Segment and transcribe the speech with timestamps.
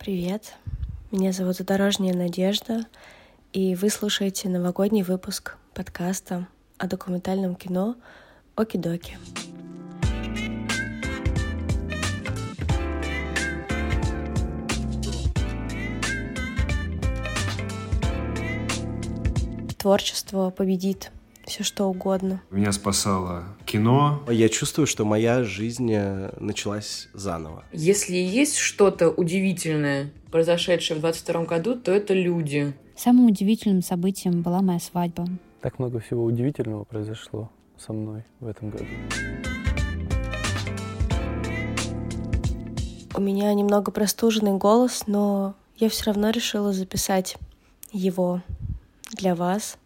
[0.00, 0.54] Привет,
[1.10, 2.86] меня зовут Задорожняя Надежда,
[3.52, 7.96] и вы слушаете новогодний выпуск подкаста о документальном кино
[8.56, 9.18] «Оки-доки».
[19.76, 21.12] Творчество победит
[21.50, 22.40] все что угодно.
[22.52, 24.22] Меня спасало кино.
[24.30, 27.64] Я чувствую, что моя жизнь э, началась заново.
[27.72, 32.72] Если есть что-то удивительное, произошедшее в 22 году, то это люди.
[32.96, 35.26] Самым удивительным событием была моя свадьба.
[35.60, 38.84] Так много всего удивительного произошло со мной в этом году.
[43.12, 47.36] У меня немного простуженный голос, но я все равно решила записать
[47.90, 48.40] его
[49.16, 49.78] для вас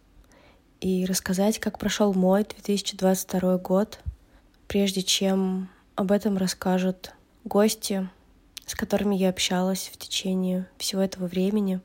[0.81, 3.99] и рассказать, как прошел мой 2022 год,
[4.67, 8.09] прежде чем об этом расскажут гости,
[8.65, 11.79] с которыми я общалась в течение всего этого времени,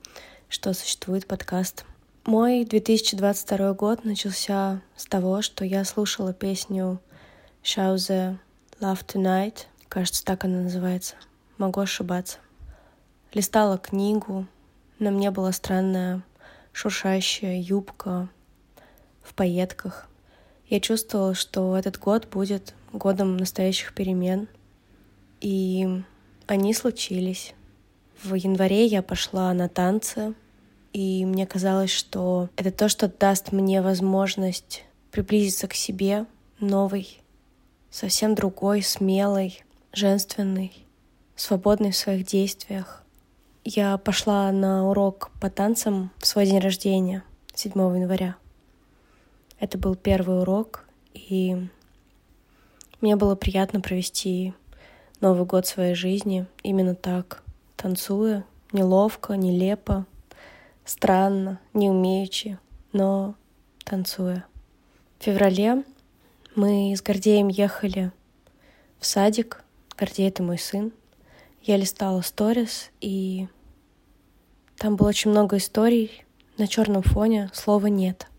[0.48, 1.84] что существует подкаст.
[2.24, 7.00] Мой 2022 год начался с того, что я слушала песню
[7.62, 8.38] Шаузе
[8.80, 11.16] Love Tonight, кажется, так она называется,
[11.58, 12.38] могу ошибаться.
[13.32, 14.46] Листала книгу,
[14.98, 16.22] на мне была странная
[16.72, 18.28] шуршащая юбка,
[19.22, 20.08] в пайетках.
[20.68, 24.48] Я чувствовала, что этот год будет годом настоящих перемен,
[25.40, 26.02] и
[26.46, 27.54] они случились.
[28.22, 30.34] В январе я пошла на танцы,
[30.92, 36.26] и мне казалось, что это то, что даст мне возможность приблизиться к себе
[36.58, 37.20] новой,
[37.90, 40.72] совсем другой, смелой, женственной,
[41.36, 43.02] свободной в своих действиях.
[43.64, 47.22] Я пошла на урок по танцам в свой день рождения,
[47.54, 48.36] 7 января.
[49.60, 51.68] Это был первый урок, и
[53.02, 54.54] мне было приятно провести
[55.20, 57.42] Новый год своей жизни именно так,
[57.76, 60.06] танцуя, неловко, нелепо,
[60.86, 62.58] странно, не умеючи,
[62.94, 63.34] но
[63.84, 64.46] танцуя.
[65.18, 65.84] В феврале
[66.54, 68.12] мы с Гордеем ехали
[68.98, 69.62] в садик.
[69.98, 70.90] Гордей— это мой сын.
[71.60, 73.46] Я листала сторис, и
[74.78, 76.24] там было очень много историй.
[76.56, 78.29] На черном фоне слова «нет».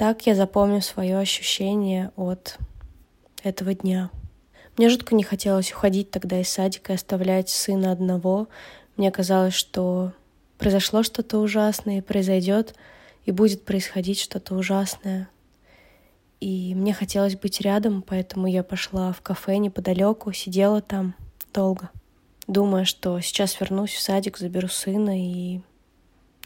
[0.00, 2.56] Так я запомню свое ощущение от
[3.42, 4.08] этого дня.
[4.78, 8.48] Мне жутко не хотелось уходить тогда из садика и оставлять сына одного.
[8.96, 10.14] Мне казалось, что
[10.56, 12.74] произошло что-то ужасное, произойдет,
[13.26, 15.28] и будет происходить что-то ужасное.
[16.40, 21.14] И мне хотелось быть рядом, поэтому я пошла в кафе неподалеку, сидела там
[21.52, 21.90] долго,
[22.46, 25.60] думая, что сейчас вернусь в садик, заберу сына и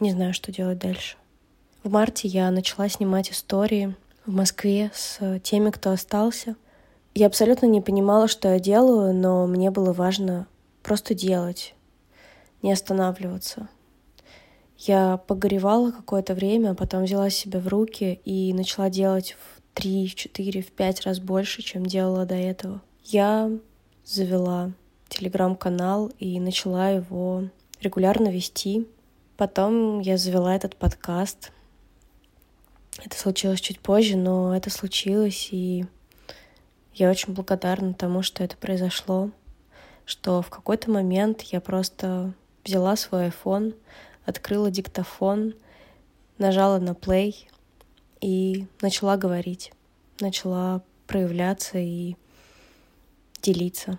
[0.00, 1.19] не знаю, что делать дальше.
[1.84, 6.56] В марте я начала снимать истории в Москве с теми, кто остался.
[7.15, 10.47] Я абсолютно не понимала, что я делаю, но мне было важно
[10.83, 11.75] просто делать,
[12.62, 13.69] не останавливаться.
[14.78, 20.09] Я погоревала какое-то время, а потом взяла себя в руки и начала делать в три,
[20.09, 22.81] в четыре, в пять раз больше, чем делала до этого.
[23.05, 23.51] Я
[24.06, 24.72] завела
[25.11, 27.45] телеграм-канал и начала его
[27.83, 28.89] регулярно вести.
[29.37, 31.51] Потом я завела этот подкаст,
[33.03, 35.87] это случилось чуть позже, но это случилось, и
[36.94, 39.31] я очень благодарна тому, что это произошло,
[40.05, 42.33] что в какой-то момент я просто
[42.65, 43.75] взяла свой iPhone,
[44.25, 45.54] открыла диктофон,
[46.38, 47.34] нажала на play
[48.21, 49.72] и начала говорить,
[50.21, 52.16] начала проявляться и
[53.43, 53.99] делиться.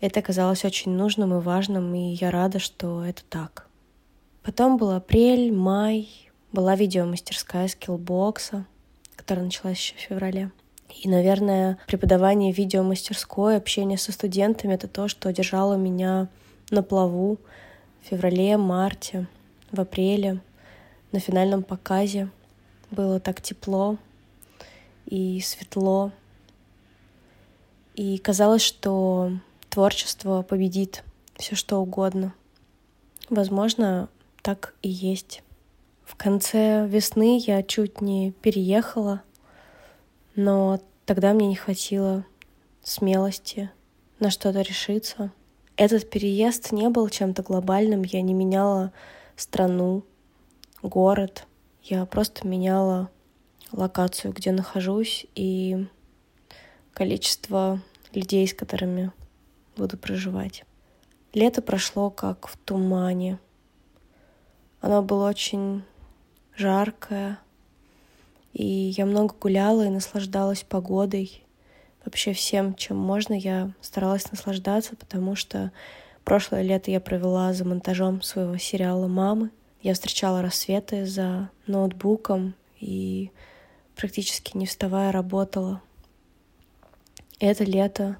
[0.00, 3.66] Это казалось очень нужным и важным, и я рада, что это так.
[4.42, 6.25] Потом был апрель, май,
[6.56, 8.64] была видеомастерская скиллбокса,
[9.14, 10.50] которая началась еще в феврале.
[11.02, 16.28] И, наверное, преподавание видеомастерской, общение со студентами— это то, что держало меня
[16.70, 17.36] на плаву
[18.02, 19.26] в феврале, марте,
[19.70, 20.40] в апреле,
[21.12, 22.30] на финальном показе.
[22.90, 23.98] Было так тепло
[25.04, 26.10] и светло.
[27.96, 29.30] И казалось, что
[29.68, 31.04] творчество победит
[31.36, 32.32] все что угодно.
[33.28, 34.08] Возможно,
[34.40, 35.42] так и есть.
[36.06, 39.22] В конце весны я чуть не переехала,
[40.36, 42.24] но тогда мне не хватило
[42.80, 43.70] смелости
[44.20, 45.32] на что-то решиться.
[45.76, 48.92] Этот переезд не был чем-то глобальным, я не меняла
[49.34, 50.04] страну,
[50.80, 51.44] город,
[51.82, 53.10] я просто меняла
[53.72, 55.88] локацию, где нахожусь, и
[56.92, 57.82] количество
[58.14, 59.10] людей, с которыми
[59.76, 60.64] буду проживать.
[61.34, 63.40] Лето прошло как в тумане.
[64.80, 65.82] Оно было очень
[66.56, 67.38] жаркое.
[68.52, 71.44] И я много гуляла и наслаждалась погодой.
[72.04, 75.72] Вообще всем, чем можно, я старалась наслаждаться, потому что
[76.26, 79.52] Прошлое лето я провела за монтажом своего сериала «Мамы».
[79.80, 83.30] Я встречала рассветы за ноутбуком и
[83.94, 85.80] практически не вставая работала.
[87.38, 88.16] Это лето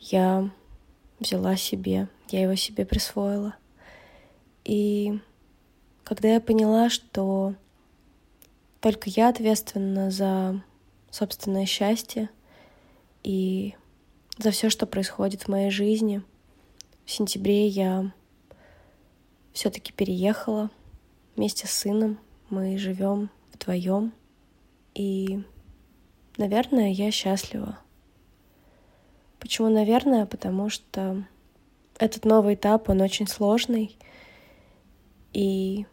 [0.00, 0.50] я
[1.20, 3.54] взяла себе, я его себе присвоила.
[4.64, 5.20] И
[6.04, 7.54] когда я поняла, что
[8.80, 10.62] только я ответственна за
[11.10, 12.28] собственное счастье
[13.22, 13.74] и
[14.36, 16.22] за все, что происходит в моей жизни,
[17.06, 18.12] в сентябре я
[19.52, 20.70] все-таки переехала
[21.36, 22.18] вместе с сыном.
[22.50, 24.12] Мы живем вдвоем.
[24.94, 25.42] И,
[26.36, 27.78] наверное, я счастлива.
[29.38, 30.26] Почему, наверное?
[30.26, 31.24] Потому что
[31.98, 33.96] этот новый этап, он очень сложный.
[35.32, 35.86] И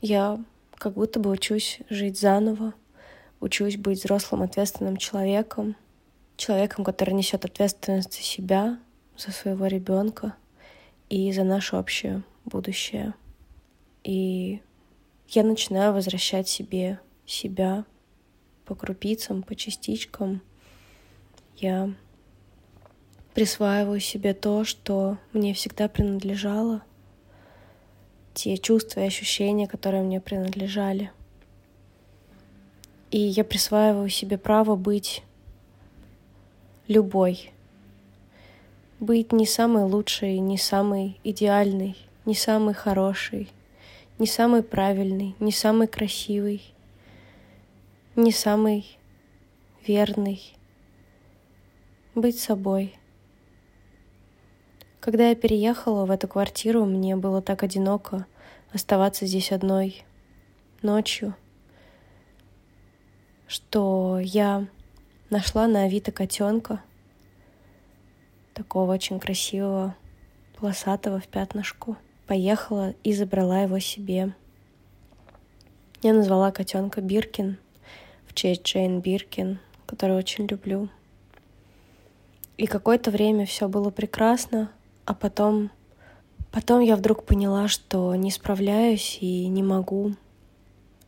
[0.00, 0.42] я
[0.74, 2.74] как будто бы учусь жить заново,
[3.40, 5.76] учусь быть взрослым, ответственным человеком,
[6.36, 8.78] человеком, который несет ответственность за себя,
[9.16, 10.34] за своего ребенка
[11.08, 13.14] и за наше общее будущее.
[14.04, 14.60] И
[15.28, 17.84] я начинаю возвращать себе себя
[18.64, 20.40] по крупицам, по частичкам.
[21.56, 21.92] Я
[23.34, 26.82] присваиваю себе то, что мне всегда принадлежало,
[28.38, 31.10] те чувства и ощущения, которые мне принадлежали.
[33.10, 35.24] И я присваиваю себе право быть
[36.86, 37.50] любой,
[39.00, 41.96] быть не самой лучшей, не самой идеальной,
[42.26, 43.48] не самой хорошей,
[44.20, 46.62] не самой правильной, не самой красивой,
[48.14, 48.86] не самой
[49.84, 50.54] верной.
[52.14, 52.94] Быть собой.
[55.00, 58.26] Когда я переехала в эту квартиру, мне было так одиноко
[58.72, 60.04] оставаться здесь одной
[60.82, 61.34] ночью,
[63.46, 64.66] что я
[65.30, 66.82] нашла на Авито котенка,
[68.54, 69.94] такого очень красивого,
[70.56, 71.96] полосатого в пятнышку.
[72.26, 74.34] Поехала и забрала его себе.
[76.02, 77.56] Я назвала котенка Биркин
[78.26, 80.88] в честь Джейн Биркин, которую очень люблю.
[82.56, 84.70] И какое-то время все было прекрасно,
[85.08, 85.70] а потом,
[86.52, 90.16] потом я вдруг поняла, что не справляюсь и не могу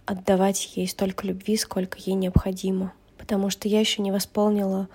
[0.07, 4.89] отдавать ей столько любви, сколько ей необходимо, потому что я еще не восполнила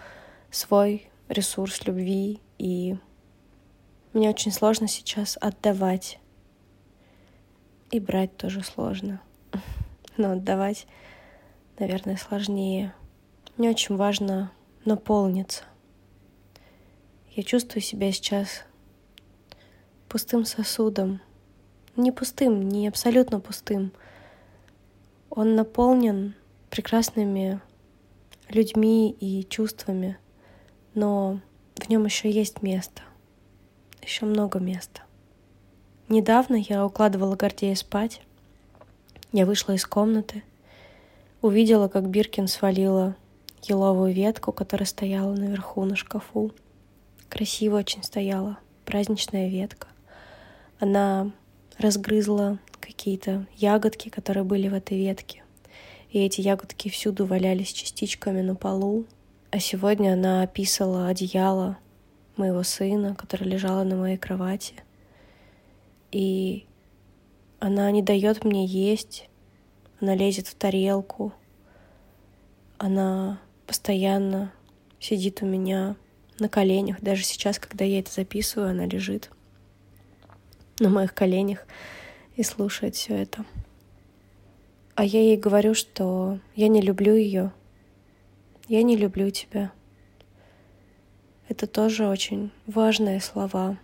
[0.49, 2.97] свой ресурс любви и
[4.13, 6.17] мне очень сложно сейчас отдавать.
[7.91, 9.21] И брать тоже сложно.
[10.17, 10.87] Но отдавать,
[11.77, 12.91] наверное, сложнее.
[13.55, 14.51] Мне очень важно
[14.83, 15.63] наполниться.
[17.35, 18.65] Я чувствую себя сейчас
[20.09, 21.21] пустым сосудом.
[21.95, 23.91] Не пустым, не абсолютно пустым.
[25.29, 26.35] Он наполнен
[26.69, 27.61] прекрасными
[28.49, 30.17] людьми и чувствами,
[30.93, 31.39] но
[31.75, 33.01] в нем еще есть место.
[34.01, 35.01] Еще много места.
[36.07, 38.21] Недавно я укладывала Гордея спать.
[39.31, 40.43] Я вышла из комнаты,
[41.41, 43.15] увидела, как Биркин свалила
[43.63, 46.51] еловую ветку, которая стояла наверху на шкафу.
[47.29, 49.87] Красиво очень стояла, праздничная ветка.
[50.79, 51.31] Она
[51.77, 55.43] разгрызла какие-то ягодки, которые были в этой ветке.
[56.09, 59.05] И эти ягодки всюду валялись частичками на полу,
[59.51, 61.77] а сегодня она описала одеяло
[62.37, 64.75] моего сына, которое лежало на моей кровати.
[66.11, 66.65] И
[67.59, 69.29] она не дает мне есть,
[69.99, 71.33] она лезет в тарелку,
[72.77, 74.51] она постоянно
[74.99, 75.95] сидит у меня
[76.39, 77.01] на коленях.
[77.01, 79.31] Даже сейчас, когда я это записываю, она лежит
[80.79, 81.65] на моих коленях
[82.35, 83.45] и слушает все это.
[84.95, 87.51] А я ей говорю, что я не люблю ее,
[88.67, 89.71] я не люблю тебя.
[91.47, 93.77] Это тоже очень важные слова,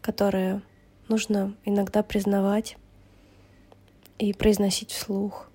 [0.00, 0.62] которые
[1.08, 2.76] нужно иногда признавать
[4.18, 5.50] и произносить вслух.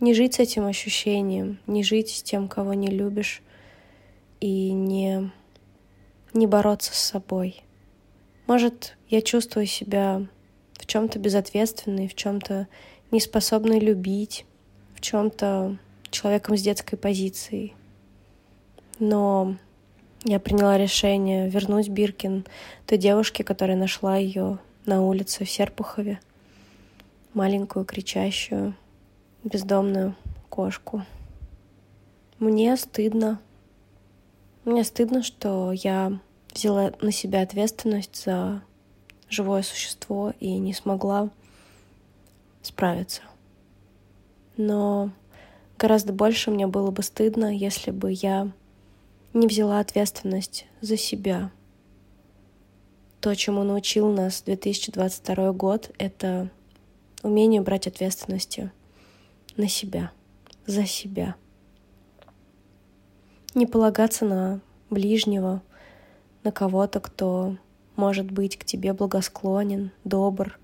[0.00, 3.42] Не жить с этим ощущением, не жить с тем, кого не любишь,
[4.40, 5.32] и не,
[6.34, 7.63] не бороться с собой.
[8.46, 10.26] Может, я чувствую себя
[10.74, 12.68] в чем-то безответственной, в чем-то
[13.10, 14.44] неспособной любить,
[14.94, 15.78] в чем-то
[16.10, 17.74] человеком с детской позицией.
[18.98, 19.56] Но
[20.24, 22.46] я приняла решение вернуть Биркин
[22.86, 26.20] той девушке, которая нашла ее на улице в Серпухове.
[27.32, 28.74] Маленькую, кричащую,
[29.42, 30.14] бездомную
[30.50, 31.04] кошку.
[32.38, 33.40] Мне стыдно.
[34.64, 36.18] Мне стыдно, что я
[36.54, 38.62] взяла на себя ответственность за
[39.28, 41.30] живое существо и не смогла
[42.62, 43.22] справиться.
[44.56, 45.10] Но
[45.76, 48.50] Гораздо больше мне было бы стыдно, если бы я
[49.32, 51.50] не взяла ответственность за себя—
[53.24, 56.50] То, чему научил нас 2022 год, это
[57.22, 58.70] умение брать ответственности
[59.56, 60.12] на себя,
[60.66, 61.34] за себя.
[63.54, 65.62] Не полагаться на ближнего,
[66.44, 67.56] на кого-то, кто
[67.96, 70.58] может быть к тебе благосклонен, добр,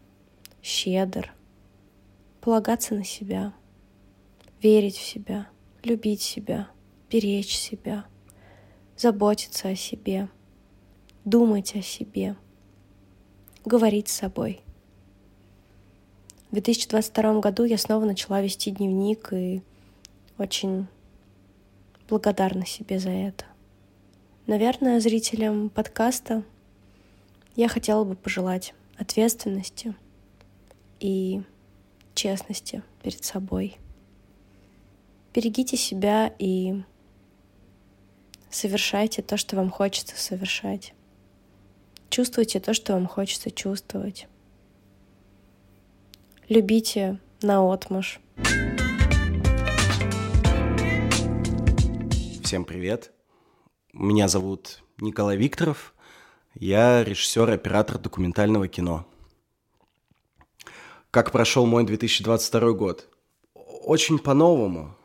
[0.63, 1.33] щедр.
[2.41, 3.53] Полагаться на себя,
[4.63, 5.49] верить в себя,
[5.83, 6.69] любить себя,
[7.11, 8.05] беречь себя,
[8.97, 10.29] заботиться о себе,
[11.25, 12.37] думать о себе,
[13.65, 14.61] говорить с собой.
[16.51, 19.63] В 2022 году я снова начала вести дневник и
[20.37, 20.89] очень
[22.09, 23.50] благодарна себе за это.
[24.51, 26.43] Наверное, зрителям подкаста
[27.55, 29.95] я хотела бы пожелать ответственности
[30.99, 31.43] и
[32.17, 33.77] честности перед собой.
[35.33, 36.83] Берегите себя и
[38.51, 40.95] совершайте то, что вам хочется совершать.
[42.09, 44.27] Чувствуйте то, что вам хочется чувствовать.
[46.49, 48.19] Любите на отмаш.
[52.43, 53.13] Всем привет.
[54.01, 55.93] Меня зовут Николай Викторов.
[56.55, 59.07] Я режиссер и оператор документального кино.
[61.11, 63.09] Как прошел мой 2022 год?
[63.53, 64.97] Очень по-новому.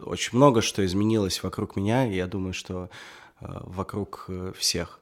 [0.00, 2.90] Очень много что изменилось вокруг меня, и я думаю, что
[3.40, 4.98] э, вокруг э, всех.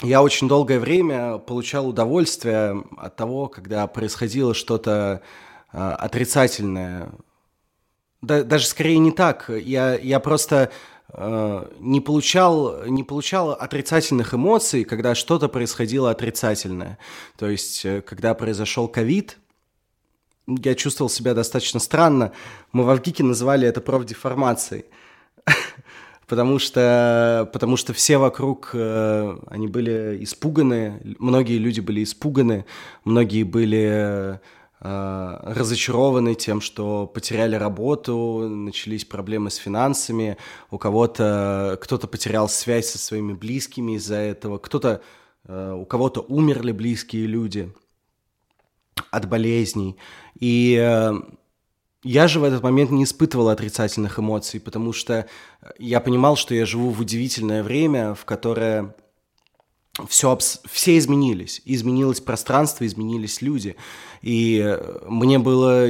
[0.00, 5.20] Я очень долгое время получал удовольствие от того, когда происходило что-то
[5.70, 7.12] э, отрицательное.
[8.22, 9.50] Да, даже скорее не так.
[9.50, 10.72] Я, я просто
[11.12, 16.98] не получал, не получал отрицательных эмоций, когда что-то происходило отрицательное.
[17.38, 19.38] То есть, э, когда произошел ковид,
[20.46, 22.32] я чувствовал себя достаточно странно.
[22.72, 24.84] Мы в Авгике называли это профдеформацией.
[26.26, 32.66] потому что, потому что все вокруг, э, они были испуганы, многие люди были испуганы,
[33.04, 34.38] многие были Э,
[35.42, 40.36] разочарованы тем, что потеряли работу, начались проблемы с финансами,
[40.70, 45.00] у кого-то кто-то потерял связь со своими близкими из-за этого, кто-то
[45.44, 47.72] э, у кого-то умерли близкие люди
[49.10, 49.96] от болезней.
[50.38, 51.12] И э,
[52.02, 55.26] я же в этот момент не испытывал отрицательных эмоций, потому что
[55.78, 58.94] я понимал, что я живу в удивительное время, в которое
[60.08, 61.62] все, все изменились.
[61.64, 63.76] Изменилось пространство, изменились люди.
[64.22, 65.88] И э, мне было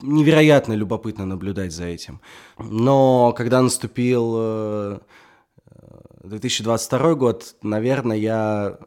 [0.00, 2.20] невероятно любопытно наблюдать за этим.
[2.58, 5.00] Но когда наступил
[6.22, 8.78] 2022 э, год, наверное, я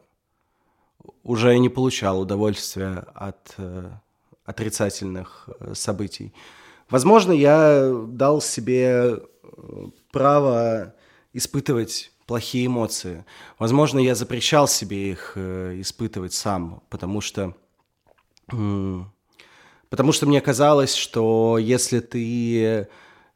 [1.24, 3.90] уже не получал удовольствия от э,
[4.44, 6.34] отрицательных событий.
[6.90, 9.20] Возможно, я дал себе
[10.12, 10.94] право
[11.34, 13.26] испытывать плохие эмоции.
[13.60, 17.56] Возможно, я запрещал себе их э, испытывать сам, потому что,
[18.48, 22.88] потому что мне казалось, что если ты,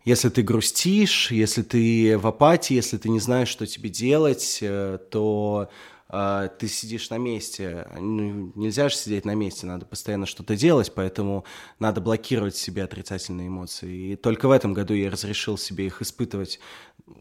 [0.05, 4.97] если ты грустишь, если ты в апатии, если ты не знаешь, что тебе делать, э,
[5.11, 5.69] то
[6.11, 7.87] а, ты сидишь на месте.
[7.95, 11.45] Ну, нельзя же сидеть на месте, надо постоянно что-то делать, поэтому
[11.77, 14.13] надо блокировать себе отрицательные эмоции.
[14.13, 16.59] И только в этом году я разрешил себе их испытывать.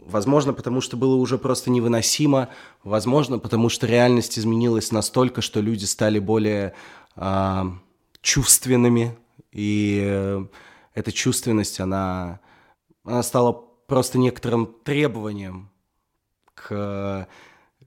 [0.06, 2.48] Возможно, потому что было уже просто невыносимо,
[2.82, 6.74] возможно, потому что реальность изменилась настолько, что люди стали более
[7.16, 7.62] э,
[8.22, 9.16] чувственными,
[9.52, 10.46] и э,
[10.94, 12.40] эта чувственность, она,
[13.04, 13.52] она стала
[13.86, 15.70] просто некоторым требованием
[16.54, 17.28] к,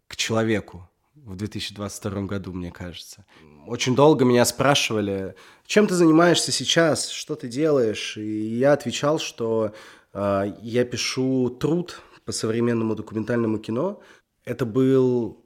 [0.08, 3.26] к человеку в 2022 году, мне кажется.
[3.68, 9.74] Очень долго меня спрашивали, чем ты занимаешься сейчас, что ты делаешь, и я отвечал, что
[10.14, 14.02] я пишу труд по современному документальному кино.
[14.46, 15.44] Это был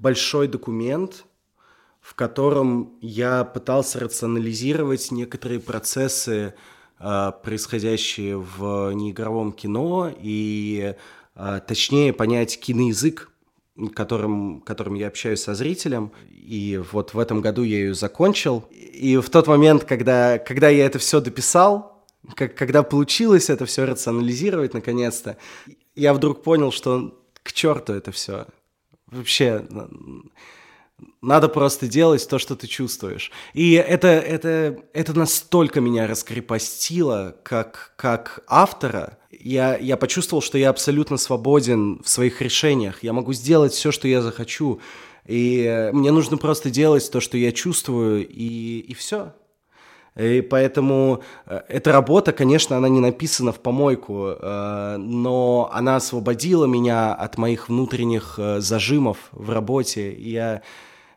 [0.00, 1.24] большой документ,
[2.00, 6.54] в котором я пытался рационализировать некоторые процессы,
[6.98, 10.96] э, происходящие в неигровом кино, и
[11.34, 13.28] э, точнее понять киноязык
[13.94, 16.12] которым, которым я общаюсь со зрителем.
[16.30, 18.64] И вот в этом году я ее закончил.
[18.70, 21.91] И в тот момент, когда, когда я это все дописал,
[22.34, 25.36] как, когда получилось это все рационализировать наконец-то,
[25.94, 28.46] я вдруг понял, что к черту это все.
[29.06, 29.66] Вообще,
[31.20, 33.30] надо просто делать то, что ты чувствуешь.
[33.54, 39.18] И это, это, это настолько меня раскрепостило, как, как автора.
[39.30, 43.02] Я, я почувствовал, что я абсолютно свободен в своих решениях.
[43.02, 44.80] Я могу сделать все, что я захочу.
[45.26, 49.34] И мне нужно просто делать то, что я чувствую, и, и все.
[50.16, 56.66] И поэтому э, эта работа, конечно, она не написана в помойку, э, но она освободила
[56.66, 60.12] меня от моих внутренних э, зажимов в работе.
[60.12, 60.62] И я,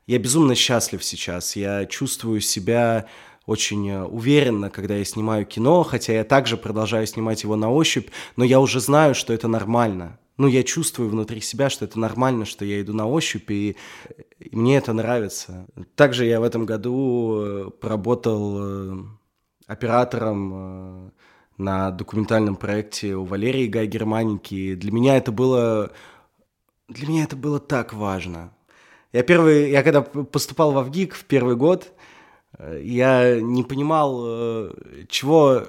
[0.08, 1.56] я безумно счастлив сейчас.
[1.58, 3.06] Я чувствую себя
[3.46, 8.44] очень уверенно, когда я снимаю кино, хотя я также продолжаю снимать его на ощупь, но
[8.44, 12.66] я уже знаю, что это нормально ну, я чувствую внутри себя, что это нормально, что
[12.66, 13.78] я иду на ощупь, и,
[14.40, 15.66] и мне это нравится.
[15.96, 19.04] Также я в этом году э, поработал э,
[19.68, 21.10] оператором э,
[21.58, 24.76] на документальном проекте у Валерии Гай Германики.
[24.76, 25.92] Для меня это было...
[26.90, 28.54] Для меня это было так важно.
[29.14, 29.72] Я первый...
[29.72, 31.94] Я когда поступал в ВГИК в первый год,
[32.60, 34.72] я не понимал,
[35.10, 35.64] чего,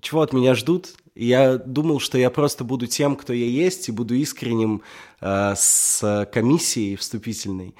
[0.00, 3.92] чего от меня ждут, я думал, что я просто буду тем, кто я есть, и
[3.92, 4.82] буду искренним
[5.20, 7.74] э, с комиссией вступительной.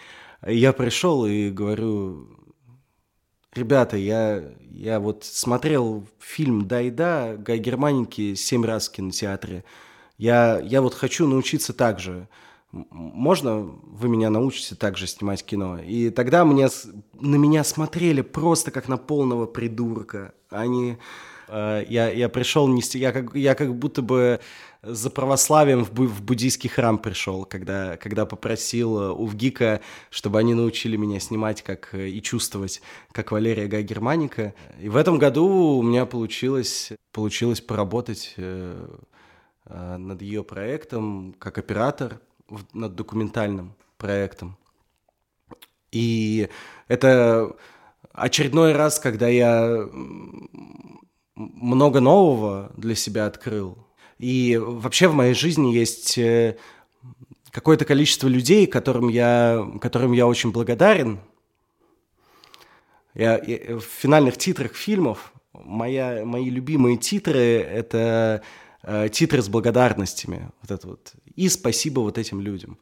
[0.46, 2.28] я пришел и говорю,
[3.54, 9.64] ребята, я, я вот смотрел фильм «Да и да» Гай Германики семь раз в кинотеатре.
[10.18, 12.28] Я, я вот хочу научиться так же.
[12.70, 15.78] Можно вы меня научите также снимать кино?
[15.78, 16.68] И тогда мне,
[17.18, 20.34] на меня смотрели просто как на полного придурка.
[20.50, 20.92] Они...
[20.92, 24.40] Э, я, я пришел нести, я как, я как будто бы
[24.82, 29.80] за православием в, в буддийский храм пришел, когда, когда попросил э, у ВГИКа,
[30.10, 32.82] чтобы они научили меня снимать как э, и чувствовать,
[33.12, 34.54] как Валерия Гай Германика.
[34.80, 35.46] И в этом году
[35.78, 38.34] у меня получилось, получилось поработать
[39.68, 42.20] над ее проектом как оператор,
[42.72, 44.56] над документальным проектом.
[45.92, 46.48] И
[46.88, 47.54] это
[48.12, 49.88] очередной раз, когда я
[51.54, 53.78] много нового для себя открыл.
[54.18, 56.56] И вообще в моей жизни есть э,
[57.50, 61.20] какое-то количество людей, которым я, которым я очень благодарен.
[63.14, 67.38] Я, я, в финальных титрах фильмов моя, мои любимые титры—
[67.70, 68.42] это
[68.82, 70.50] э, титры с благодарностями.
[70.62, 71.12] Вот это вот.
[71.36, 72.78] И спасибо вот этим людям.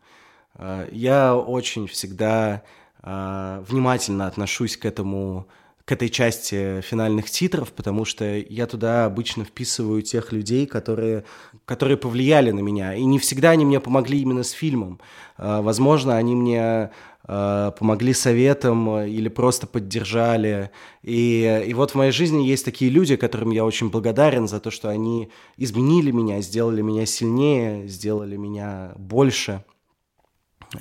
[0.54, 2.62] Э, я очень всегда
[3.02, 5.48] э, внимательно отношусь к этому
[5.90, 11.24] к этой части финальных титров, потому что я туда обычно вписываю тех людей, которые,
[11.64, 12.94] которые повлияли на меня.
[12.94, 15.00] И не всегда они мне помогли именно с фильмом.
[15.36, 16.92] А, возможно, они мне
[17.24, 20.70] а, помогли советом или просто поддержали.
[21.02, 24.70] И, и вот в моей жизни есть такие люди, которым я очень благодарен за то,
[24.70, 29.64] что они изменили меня, сделали меня сильнее, сделали меня больше.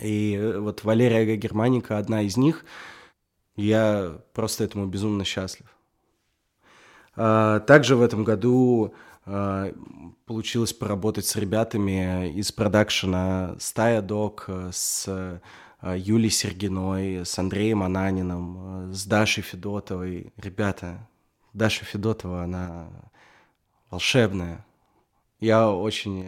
[0.03, 2.63] И вот Валерия Германика одна из них–
[3.59, 5.67] я просто этому безумно счастлив.
[7.15, 8.93] А, также в этом году
[9.25, 9.73] а,
[10.25, 18.93] получилось поработать с ребятами из продакшена «Стая Док», с а, Юлией Сергиной, с Андреем Ананиным,
[18.93, 20.33] с Дашей Федотовой.
[20.37, 21.07] Ребята,
[21.53, 22.87] Даша Федотова, она
[23.89, 24.65] волшебная.
[25.39, 26.25] Я очень,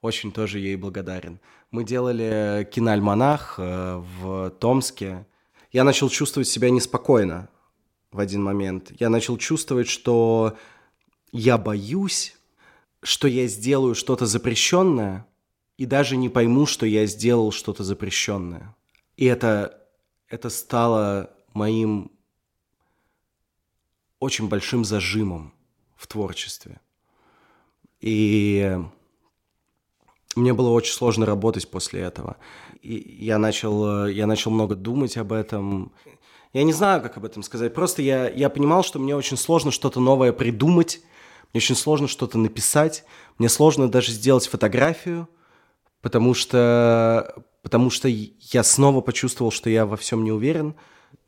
[0.00, 1.38] очень тоже ей благодарен.
[1.70, 5.24] Мы делали киноальманах э, в Томске,
[5.72, 7.48] я начал чувствовать себя неспокойно
[8.10, 8.92] в один момент.
[8.98, 10.56] Я начал чувствовать, что
[11.32, 12.36] я боюсь,
[13.02, 15.26] что я сделаю что-то запрещенное,
[15.76, 18.76] и даже не пойму, что я сделал что-то запрещенное.
[19.16, 19.80] И это,
[20.28, 22.10] это стало моим
[24.18, 25.54] очень большим зажимом
[25.96, 26.80] в творчестве.
[28.00, 28.78] И
[30.36, 32.36] мне было очень сложно работать после этого
[32.82, 35.92] я начал, э, я начал много думать об этом.
[36.52, 37.74] Я не знаю, как об этом сказать.
[37.74, 41.00] Просто я, я понимал, что мне очень сложно что-то новое придумать,
[41.52, 43.04] мне очень сложно что-то написать,
[43.38, 45.28] мне сложно даже сделать фотографию,
[46.00, 50.74] потому что, потому что я снова почувствовал, что я во всем не уверен.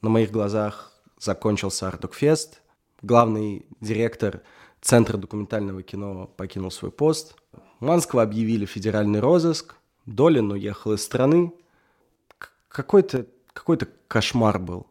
[0.01, 2.63] На моих глазах закончился Артокфест.
[3.03, 4.43] Главный директор
[4.81, 7.37] Центра документального кино покинул свой пост.
[7.79, 9.77] Манского объявили федеральный розыск.
[10.07, 11.53] Долин уехал из страны.
[12.69, 14.87] Какой-то какой кошмар был.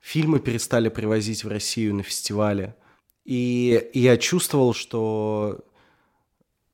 [0.00, 2.76] Фильмы перестали привозить в Россию на фестивале.
[3.24, 5.60] И, и я чувствовал, что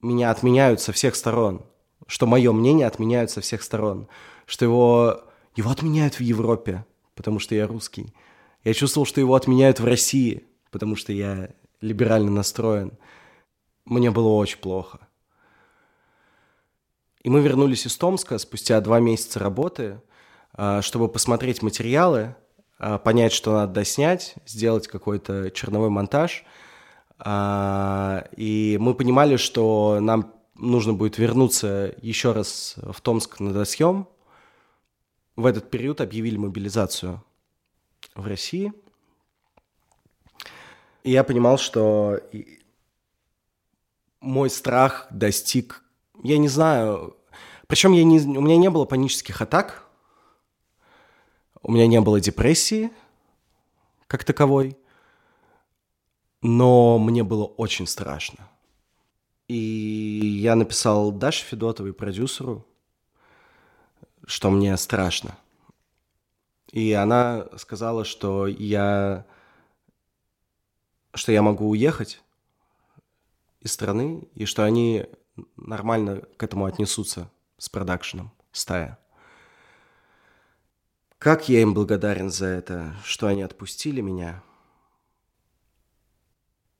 [0.01, 1.65] меня отменяют со всех сторон.
[2.07, 4.09] Что мое мнение отменяют со всех сторон.
[4.47, 5.25] Что его,
[5.57, 8.15] его отменяют в Европе, потому что я русский.
[8.65, 12.93] Я чувствовал, что его отменяют в России, потому что я либерально настроен.
[13.85, 15.08] Мне было очень плохо.
[17.29, 20.01] И мы вернулись из Томска спустя два месяца работы,
[20.55, 22.35] а, чтобы посмотреть материалы,
[22.79, 26.47] а, понять, что надо доснять, сделать какой-то черновой монтаж.
[27.19, 34.09] А, и мы понимали, что нам нужно будет вернуться еще раз в Томск на досъем.
[35.37, 37.23] В этот период объявили мобилизацию
[38.15, 38.73] в России.
[41.03, 42.21] И я понимал, что
[44.21, 45.85] мой страх достиг,
[46.23, 47.17] я не знаю,
[47.69, 49.87] причем я не, у меня не было панических атак,
[51.63, 52.91] у меня не было депрессии
[54.07, 54.79] как таковой,
[56.41, 58.49] но мне было очень страшно.
[59.49, 62.67] И я написал Даше Федотовой, продюсеру,
[64.27, 65.37] что мне страшно.
[66.73, 69.27] И она сказала, что я,
[71.13, 72.23] что я могу уехать
[73.61, 75.05] из страны, и что они
[75.57, 78.99] нормально к этому отнесутся с продакшеном стая.
[81.19, 84.43] Как я им благодарен за это, что они отпустили меня.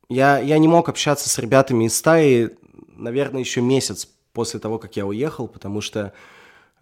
[0.09, 2.57] Я, я не мог общаться с ребятами из стаи,
[2.97, 6.13] наверное, еще месяц после того, как я уехал, потому что,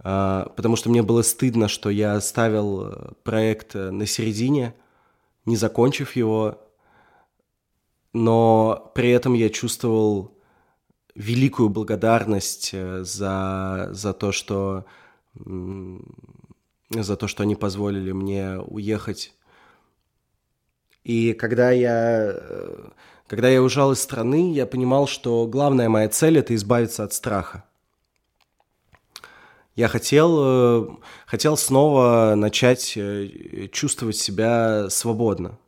[0.04, 4.74] э, потому что мне было стыдно, что я оставил э, проект э, на середине,
[5.46, 6.60] не закончив его,
[8.12, 10.35] но при этом я чувствовал
[11.16, 14.84] великую благодарность э, за, за то, что
[16.88, 19.34] за то, что они позволили мне уехать.
[21.04, 22.88] И когда я, э,
[23.26, 27.64] когда я уезжал из страны, я понимал, что главная моя цель– это избавиться от страха.
[29.74, 30.88] Я хотел, э,
[31.26, 32.96] хотел снова начать
[33.72, 35.58] чувствовать себя свободно.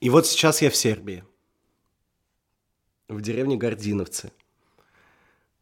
[0.00, 1.24] И вот сейчас я в Сербии–
[3.08, 4.32] в деревне Гординовцы.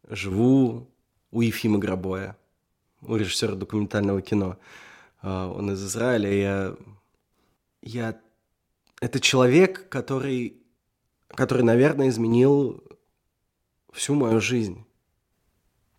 [0.09, 0.89] Живу
[1.31, 2.37] у Ефима Гробоя,
[3.01, 4.59] у режиссера документального кино.
[5.21, 6.33] А, он из Израиля.
[6.33, 6.77] Я,
[7.83, 8.21] я...
[9.01, 10.57] Это человек, который,
[11.29, 12.83] который, наверное, изменил
[13.93, 14.85] всю мою жизнь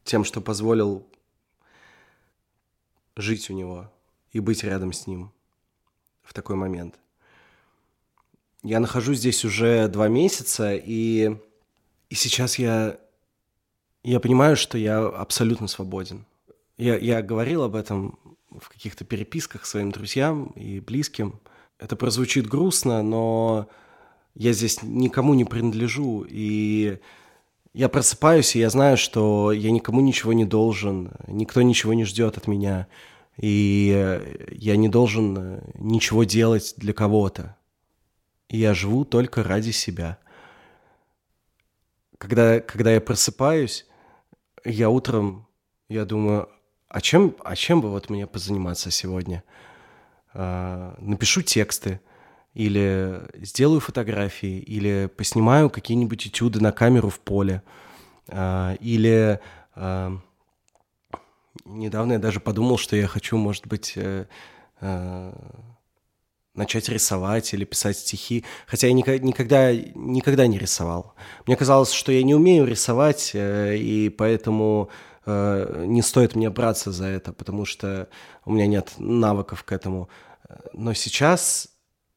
[0.04, 1.08] тем, что позволил
[3.16, 3.92] жить у него
[4.32, 5.32] и быть рядом с ним
[6.24, 7.00] в такой момент.
[8.64, 11.36] Я нахожусь здесь уже два месяца, и,
[12.10, 12.98] и сейчас я,
[14.04, 16.26] я понимаю, что я абсолютно свободен.
[16.78, 18.18] Я, я говорил об этом
[18.50, 21.42] в каких-то переписках своим друзьям и близким.
[21.78, 23.68] Это прозвучит грустно, но
[24.34, 27.00] я здесь никому не принадлежу, и
[27.74, 32.38] я просыпаюсь, и я знаю, что я никому ничего не должен, никто ничего не ждет
[32.38, 32.88] от меня,
[33.36, 34.22] и
[34.52, 37.58] я не должен ничего делать для кого-то
[38.50, 40.18] я живу только ради себя.
[42.18, 43.86] Когда, когда я просыпаюсь,
[44.64, 45.48] я утром,
[45.90, 46.50] я думаю,
[46.88, 49.44] а чем, а чем бы вот мне позаниматься сегодня?
[50.34, 52.00] А, напишу тексты,
[52.54, 57.64] или сделаю фотографии, или поснимаю какие-нибудь этюды на камеру в поле,
[58.28, 59.40] а, или
[59.76, 60.18] а,
[61.66, 64.26] недавно я даже подумал, что я хочу, может быть, э,
[66.54, 71.16] начать рисовать или писать стихи, хотя я никогда, никогда не рисовал.
[71.48, 74.90] Мне казалось, что я не умею рисовать, э, и поэтому
[75.26, 78.08] э, не стоит мне браться за это, потому что
[78.46, 80.10] у меня нет навыков к этому.
[80.74, 81.70] Но сейчас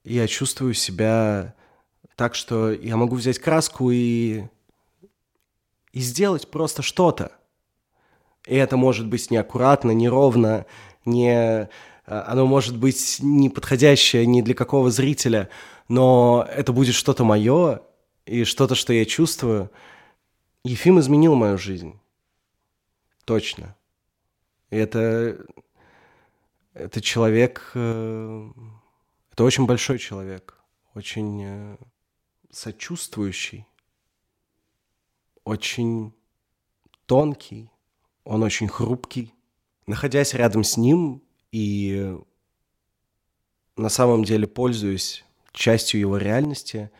[0.05, 1.55] я чувствую себя
[2.15, 4.45] так, что я могу взять краску и,
[5.93, 7.33] и сделать просто что-то.
[8.47, 10.67] И это может быть неаккуратно, неровно,
[11.05, 11.69] не Э,
[12.07, 15.49] оно может быть не подходящее ни для какого зрителя,
[15.89, 17.83] но это будет что-то мое
[18.25, 19.71] и что-то, что я чувствую.
[20.65, 21.99] Ефим изменил мою жизнь.
[23.25, 23.77] Точно.
[24.71, 25.45] И это,
[26.75, 28.51] это человек, э,
[29.33, 30.59] это очень большой человек,
[30.95, 31.77] очень э,
[32.51, 33.67] сочувствующий,
[35.45, 36.13] очень
[37.07, 37.71] тонкий,
[38.25, 39.33] он очень хрупкий.
[39.87, 41.23] Находясь рядом с ним,
[41.57, 42.15] и
[43.79, 46.91] на самом деле пользуюсь частью его реальности.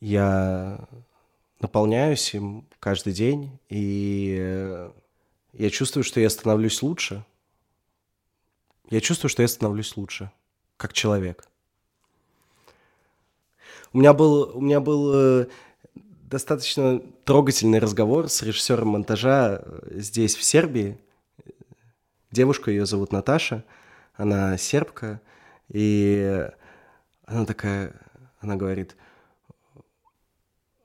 [0.00, 0.88] Я
[1.60, 4.90] наполняюсь им каждый день, и
[5.52, 7.24] я чувствую, что я становлюсь лучше.
[8.90, 10.32] Я чувствую, что я становлюсь лучше,
[10.76, 11.46] как человек.
[13.92, 15.46] У меня был, у меня был э,
[16.24, 20.98] достаточно трогательный разговор с режиссером монтажа э, здесь, в Сербии,
[22.30, 23.64] девушка, ее зовут Наташа,
[24.14, 25.20] она сербка,
[25.68, 26.48] и
[27.26, 27.94] она такая,
[28.40, 28.96] она говорит,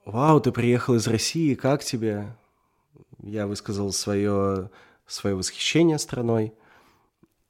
[0.05, 2.35] вау, ты приехал из России, как тебе?
[3.21, 4.69] Я высказал свое,
[5.07, 6.53] свое восхищение страной,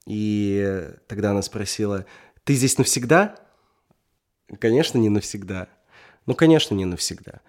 [0.06, 2.06] и тогда она спросила,
[2.44, 3.36] ты здесь навсегда?
[4.60, 5.68] Конечно, не навсегда.
[6.26, 7.42] Ну, конечно, не навсегда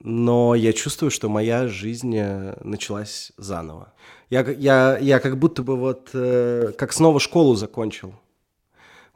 [0.00, 3.92] но я чувствую, что моя жизнь э, началась заново.
[4.30, 8.14] Я, я, я как будто бы вот, э, как снова школу закончил.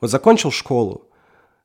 [0.00, 1.10] Вот закончил школу,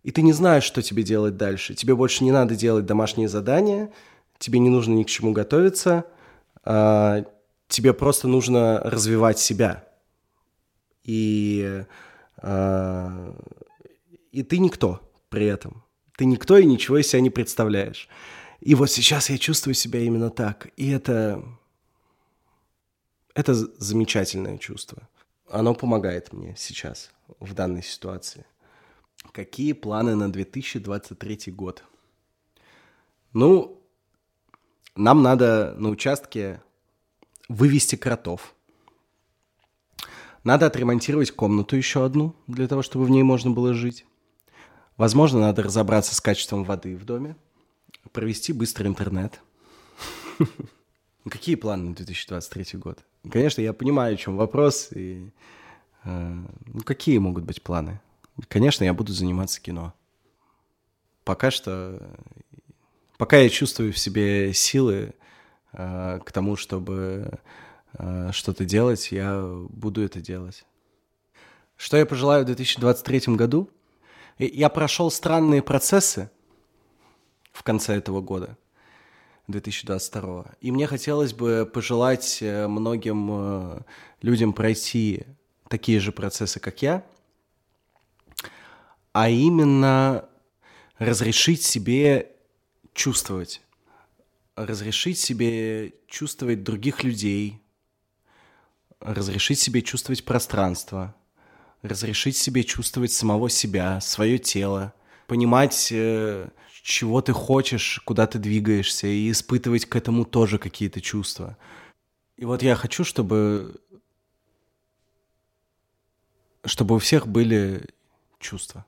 [0.03, 1.73] и ты не знаешь, что тебе делать дальше.
[1.73, 3.91] Тебе больше не надо делать домашние задания,
[4.37, 6.05] тебе не нужно ни к чему готовиться,
[6.63, 7.23] а,
[7.67, 9.87] тебе просто нужно развивать себя.
[11.03, 11.83] И,
[12.37, 13.35] а,
[14.31, 14.99] и ты никто
[15.29, 15.83] при этом.
[16.17, 18.09] Ты никто и ничего из себя не представляешь.
[18.59, 20.69] И вот сейчас я чувствую себя именно так.
[20.77, 21.43] И это...
[23.33, 25.09] Это замечательное чувство.
[25.49, 28.45] Оно помогает мне сейчас, в данной ситуации.
[29.33, 31.83] Какие планы на 2023 год?
[33.33, 33.81] Ну,
[34.95, 36.61] нам надо на участке
[37.49, 38.55] вывести кротов.
[40.45, 44.05] Надо отремонтировать комнату еще одну, для того, чтобы в ней можно было жить.
[44.95, 47.35] Возможно, надо разобраться с качеством воды в доме,
[48.11, 49.39] провести быстрый интернет.
[51.29, 52.99] Какие планы на 2023 год?
[53.31, 54.89] Конечно, я понимаю, о чем вопрос.
[54.91, 55.31] И,
[56.03, 56.33] э,
[56.65, 57.99] ну, какие могут быть планы?
[58.47, 59.93] Конечно, я буду заниматься кино.
[61.23, 61.99] Пока что,
[63.17, 65.15] пока я чувствую в себе силы
[65.73, 67.39] э, к тому, чтобы
[67.93, 70.63] э, что-то делать, я буду это делать.
[71.75, 73.69] Что я пожелаю в 2023 году?
[74.37, 76.29] Я прошел странные процессы
[77.55, 78.57] в конце этого года,
[79.47, 80.45] 2022.
[80.61, 83.81] И мне хотелось бы пожелать э, многим э,
[84.21, 85.23] людям пройти
[85.69, 87.03] такие же процессы, как я–
[89.15, 90.25] а именно
[90.97, 92.33] разрешить себе
[92.93, 93.61] чувствовать.
[94.57, 97.61] Разрешить себе чувствовать других людей,
[98.99, 101.15] разрешить себе чувствовать пространство,
[101.81, 104.93] разрешить себе чувствовать самого себя, свое тело,
[105.27, 106.49] понимать, э,
[106.85, 111.57] чего ты хочешь, куда ты двигаешься, и испытывать к этому тоже какие-то чувства.
[112.37, 113.81] И вот я хочу, чтобы
[116.63, 117.87] чтобы у всех были
[118.39, 118.85] чувства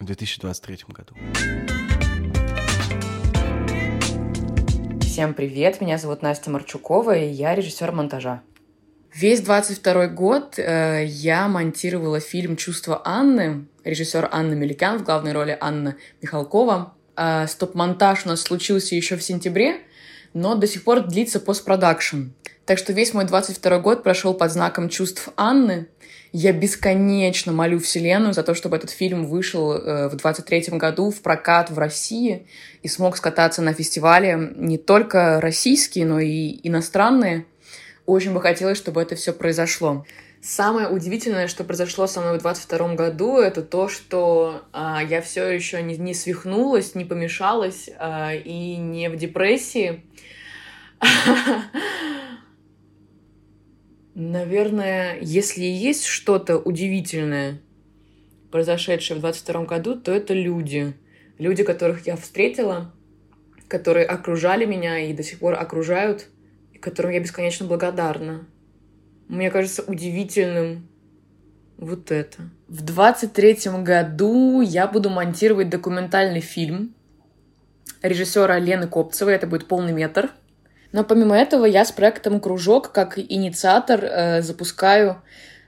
[0.00, 1.14] в 2023 году.
[5.02, 8.42] Всем привет, меня зовут Настя Марчукова, и я режиссер монтажа.
[9.14, 15.56] Весь 22 год э, я монтировала фильм «Чувство Анны», режиссер Анна Меликян, в главной роли
[15.60, 16.94] Анна Михалкова.
[17.16, 19.76] Э, стоп-монтаж у нас случился еще в сентябре,
[20.32, 22.30] но до сих пор длится постпродакшн.
[22.66, 25.86] Так что весь мой 22 год прошел под знаком чувств Анны,
[26.32, 31.22] я бесконечно молю Вселенную за то, чтобы этот фильм вышел э, в 23 году в
[31.22, 32.48] прокат в России
[32.82, 37.46] и смог скататься на фестивале не только российские, но и иностранные.
[38.06, 40.04] Очень бы хотелось, чтобы это все произошло.
[40.42, 45.48] Самое удивительное, что произошло со мной в 22 году, это то, что а, я все
[45.48, 50.04] еще не, не свихнулась, не помешалась а, и не в депрессии.
[54.14, 57.62] Наверное, если есть что-то удивительное,
[58.52, 60.94] произошедшее в 22 году, то это люди.
[61.38, 62.92] Люди, которых я встретила,
[63.66, 66.28] которые окружали меня и до сих пор окружают,
[66.84, 68.46] которым я бесконечно благодарна.
[69.28, 70.88] Мне кажется удивительным
[71.78, 72.50] вот это.
[72.68, 76.94] В 23 году я буду монтировать документальный фильм
[78.02, 79.34] режиссера Лены Копцевой.
[79.34, 80.30] Это будет полный метр—
[80.94, 85.16] но помимо этого я с проектом «Кружок» как инициатор э, запускаю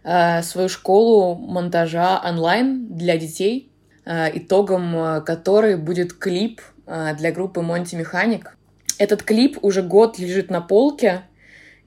[0.04, 3.72] э, свою школу монтажа онлайн для детей,
[4.04, 8.56] э, итогом э, которой будет клип э, для группы «Монти Механик».
[8.98, 11.22] Этот клип уже год лежит на полке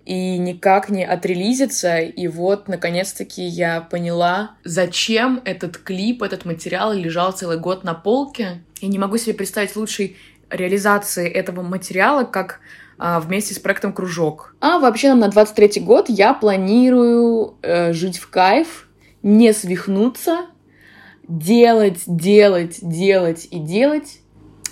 [0.06, 2.00] и никак не отрелизится.
[2.00, 8.64] И вот, наконец-таки, я поняла, зачем этот клип, этот материал лежал целый год на полке.
[8.82, 10.18] Я не могу себе представить лучшей
[10.50, 12.60] реализации этого материала, как
[12.98, 14.56] а, вместе с проектом «Кружок».
[14.60, 18.88] А вообще на 23 год я планирую э, жить в кайф,
[19.22, 20.48] не свихнуться,
[21.28, 24.20] делать, делать, делать и делать.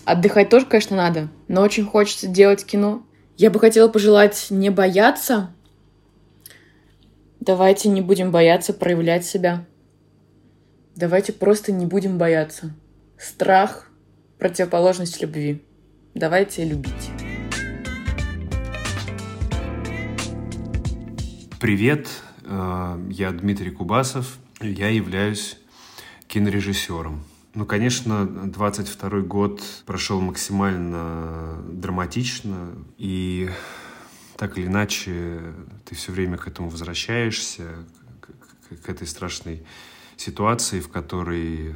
[0.08, 3.06] Отдыхать тоже, конечно, надо, но очень хочется делать кино.
[3.36, 5.54] Я бы хотела пожелать не бояться.
[7.41, 9.65] Давайте не будем бояться проявлять себя.
[10.96, 12.74] Давайте просто не будем бояться.
[13.20, 13.89] Страх—
[14.39, 15.62] противоположность любви.
[16.13, 17.12] Давайте любить.
[21.60, 22.08] Привет,
[22.46, 25.58] э, я Дмитрий Кубасов, я являюсь
[26.30, 27.26] кинорежиссером.
[27.58, 33.50] Ну, конечно, 22 год прошел максимально драматично, и
[34.36, 35.41] так или иначе
[35.84, 37.84] ты все время к этому возвращаешься,
[38.22, 39.65] к, к этой страшной
[40.17, 41.76] ситуации, в которой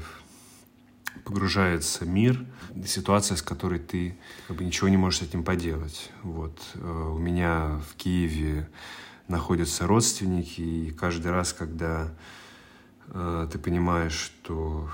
[1.26, 2.46] погружается мир,
[2.86, 4.16] ситуация, с которой ты
[4.48, 6.12] как бы, ничего не можешь с этим поделать.
[6.22, 6.62] Вот.
[6.76, 8.70] Э, у меня в Киеве
[9.28, 12.14] находятся родственники, и каждый раз, когда
[13.08, 14.88] э, ты понимаешь, что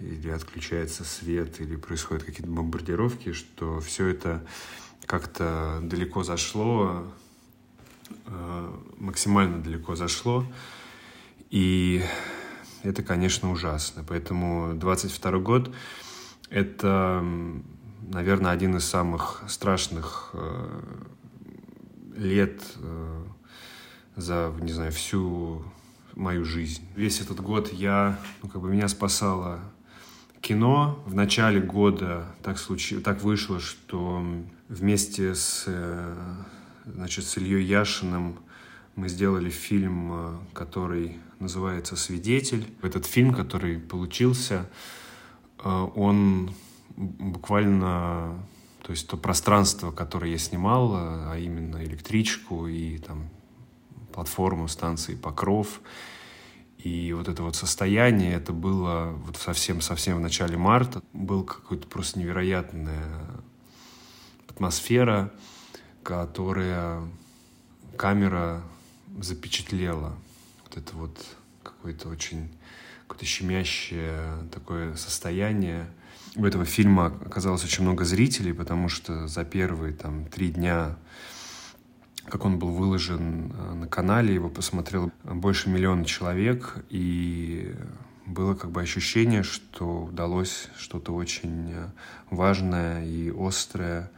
[0.00, 4.42] или отключается свет, или происходят какие-то бомбардировки, что все это
[5.06, 7.06] как-то далеко зашло,
[8.26, 10.44] э, максимально далеко зашло.
[11.50, 12.02] И
[12.82, 14.04] это, конечно, ужасно.
[14.08, 15.74] Поэтому 22 год—
[16.50, 17.24] это,
[18.08, 20.80] наверное, один из самых страшных э,
[22.16, 23.24] лет э,
[24.16, 25.62] за, не знаю, всю
[26.14, 26.82] мою жизнь.
[26.96, 29.60] Весь этот год я, ну, как бы меня спасало
[30.40, 31.02] кино.
[31.06, 33.00] В начале года так, случи...
[33.00, 34.24] так вышло, что
[34.68, 36.14] вместе с, э,
[36.86, 38.38] значит, с Ильей Яшиным
[38.96, 42.66] мы сделали фильм, который называется «Свидетель».
[42.82, 44.66] Этот фильм, который получился,
[45.62, 46.50] э, он
[46.96, 48.44] буквально,
[48.82, 53.28] то есть то пространство, которое я снимал, а именно электричку и там
[54.12, 55.80] платформу станции Покров,
[56.82, 62.18] и вот это вот состояние, это было вот совсем-совсем в начале марта, был какой-то просто
[62.18, 63.06] невероятная
[64.48, 65.32] атмосфера,
[66.02, 67.02] которая
[67.96, 68.62] камера
[69.20, 70.16] запечатлела
[70.64, 71.26] вот это вот
[71.62, 72.50] какое-то очень
[73.02, 75.90] какое-то щемящее такое состояние.
[76.36, 80.96] У этого фильма оказалось очень много зрителей, потому что за первые там три дня,
[82.26, 87.74] как он был выложен э, на канале, его посмотрел больше миллиона человек, и
[88.26, 91.74] было как бы ощущение, что удалось что-то очень
[92.30, 94.10] важное и острое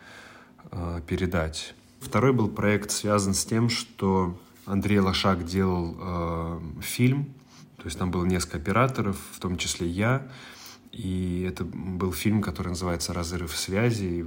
[0.71, 1.75] э, передать.
[2.01, 7.33] Второй был проект связан с тем, что Андрей Лошак делал э, фильм,
[7.77, 10.27] то есть там было несколько операторов, в том числе я,
[10.93, 14.27] и это был фильм, который называется «Разрыв связи».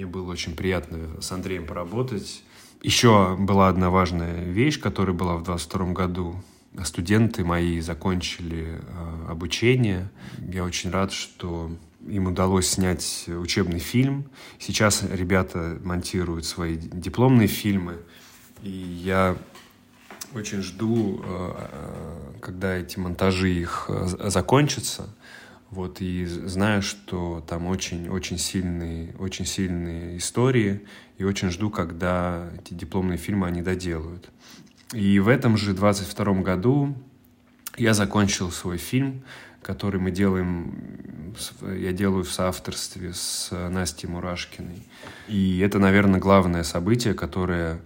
[0.00, 2.42] Мне было очень приятно с Андреем поработать.
[2.80, 6.42] Еще была одна важная вещь, которая была в 22 году.
[6.84, 10.08] Студенты мои закончили э, обучение.
[10.38, 11.70] Я очень рад, что
[12.08, 14.24] им удалось снять учебный фильм.
[14.58, 17.98] Сейчас ребята монтируют свои дипломные фильмы.
[18.62, 19.36] И я
[20.34, 25.10] очень жду, э, э, когда эти монтажи их закончатся.
[25.70, 30.80] Вот, и знаю, что там очень-очень сильные, очень сильные истории,
[31.16, 34.30] и очень жду, когда эти дипломные фильмы они доделают.
[34.92, 36.96] И в этом же 22 году
[37.76, 39.22] я закончил свой фильм,
[39.62, 41.34] который мы делаем,
[41.78, 44.82] я делаю в соавторстве с Настей Мурашкиной.
[45.28, 47.80] И это, наверное, главное событие, которое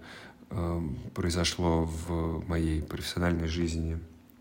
[0.57, 3.97] Эм, произошло в моей профессиональной жизни.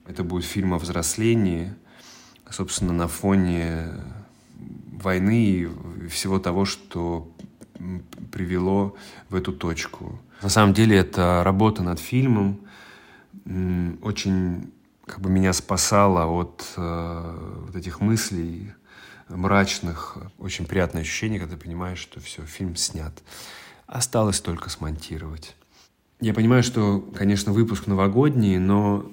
[0.06, 1.74] Это будет фильм о взрослении,
[2.50, 3.88] собственно, на фоне
[5.02, 7.30] войны и всего того, что
[8.32, 8.94] привело
[9.28, 10.18] в эту точку.
[10.42, 12.60] На самом деле это работа над фильмом
[14.02, 14.72] очень
[15.06, 18.72] как бы меня спасала от э, вот этих мыслей
[19.28, 20.16] мрачных.
[20.38, 23.12] Очень приятное ощущение, когда ты понимаешь, что все, фильм снят.
[23.86, 25.56] Осталось только смонтировать.
[26.20, 29.10] Я понимаю, что, конечно, выпуск новогодний, но,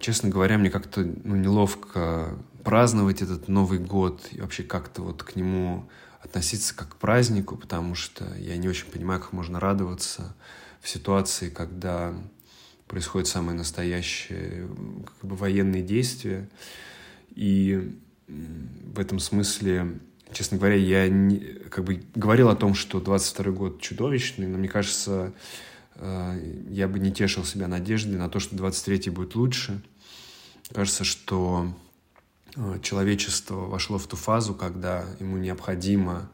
[0.00, 5.36] честно говоря, мне как-то ну, неловко праздновать этот Новый год и вообще как-то вот к
[5.36, 5.88] нему
[6.20, 10.34] относиться как к празднику, потому что я не очень понимаю, как можно радоваться
[10.80, 12.14] в ситуации, когда
[12.86, 14.68] происходит самое настоящее
[15.06, 16.48] как бы военные действия.
[17.34, 17.96] И
[18.28, 19.98] в этом смысле,
[20.32, 21.38] честно говоря, я не,
[21.70, 25.32] как бы говорил о том, что 22 год чудовищный, но мне кажется,
[26.00, 29.82] я бы не тешил себя надеждой на то, что 23-й будет лучше.
[30.72, 31.72] Кажется, что
[32.56, 36.30] э, человечество вошло в ту фазу, когда ему необходимо,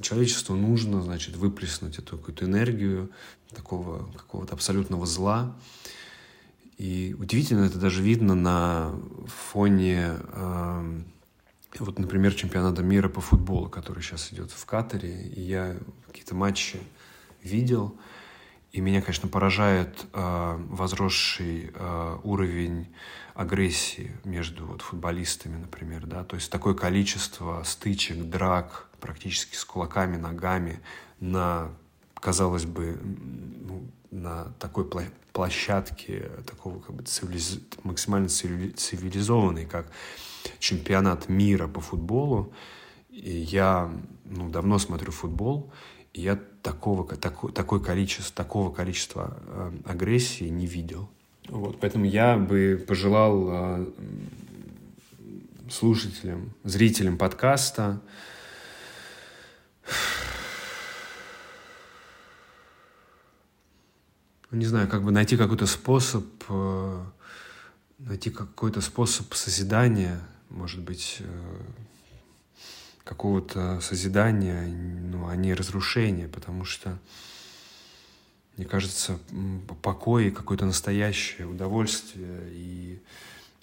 [0.00, 3.10] человечеству нужно, значит, выплеснуть эту какую-то энергию
[3.54, 5.54] такого какого-то абсолютного зла.
[6.78, 8.94] И удивительно это даже видно на
[9.26, 11.02] фоне, э,
[11.78, 15.28] вот, например, чемпионата мира по футболу, который сейчас идет в Катаре.
[15.28, 16.80] И я какие-то матчи
[17.42, 17.94] видел–
[18.72, 22.88] и меня, конечно, поражает э, возросший э, уровень
[23.34, 30.16] агрессии между вот, футболистами, например, да, то есть такое количество стычек, драк, практически с кулаками,
[30.16, 30.80] ногами
[31.20, 31.70] на,
[32.14, 34.88] казалось бы, ну, на такой
[35.32, 37.60] площадке, такого как бы цивилиз...
[37.84, 39.86] максимально цивилизованной, как
[40.58, 42.52] чемпионат мира по футболу.
[43.10, 43.90] И я
[44.24, 45.72] ну, давно смотрю футбол,
[46.12, 51.08] и я такого, такое, такое количество, такого количества э, агрессии не видел.
[51.48, 53.86] Вот, поэтому я бы пожелал э,
[55.68, 58.00] слушателям, зрителям подкаста
[64.52, 67.04] не знаю, как бы найти какой-то способ э,
[67.98, 71.22] найти какой-то способ созидания, может быть,
[73.04, 76.98] какого-то созидания, ну, а не разрушения, потому что,
[78.56, 79.18] мне кажется,
[79.82, 83.02] покой, какое-то настоящее удовольствие и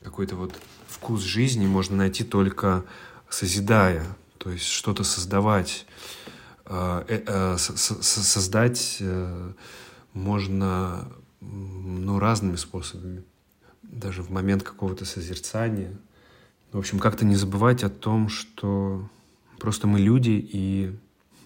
[0.03, 2.85] какой-то вот вкус жизни можно найти только
[3.29, 4.05] созидая,
[4.37, 5.85] то есть что-то создавать.
[6.65, 9.01] Э, э, создать
[10.13, 11.07] можно
[11.41, 13.23] ну, разными способами
[13.89, 15.93] даже в момент какого-то созерцания.
[16.71, 19.09] В общем, как-то не забывать о том, что
[19.60, 20.95] просто мы люди, и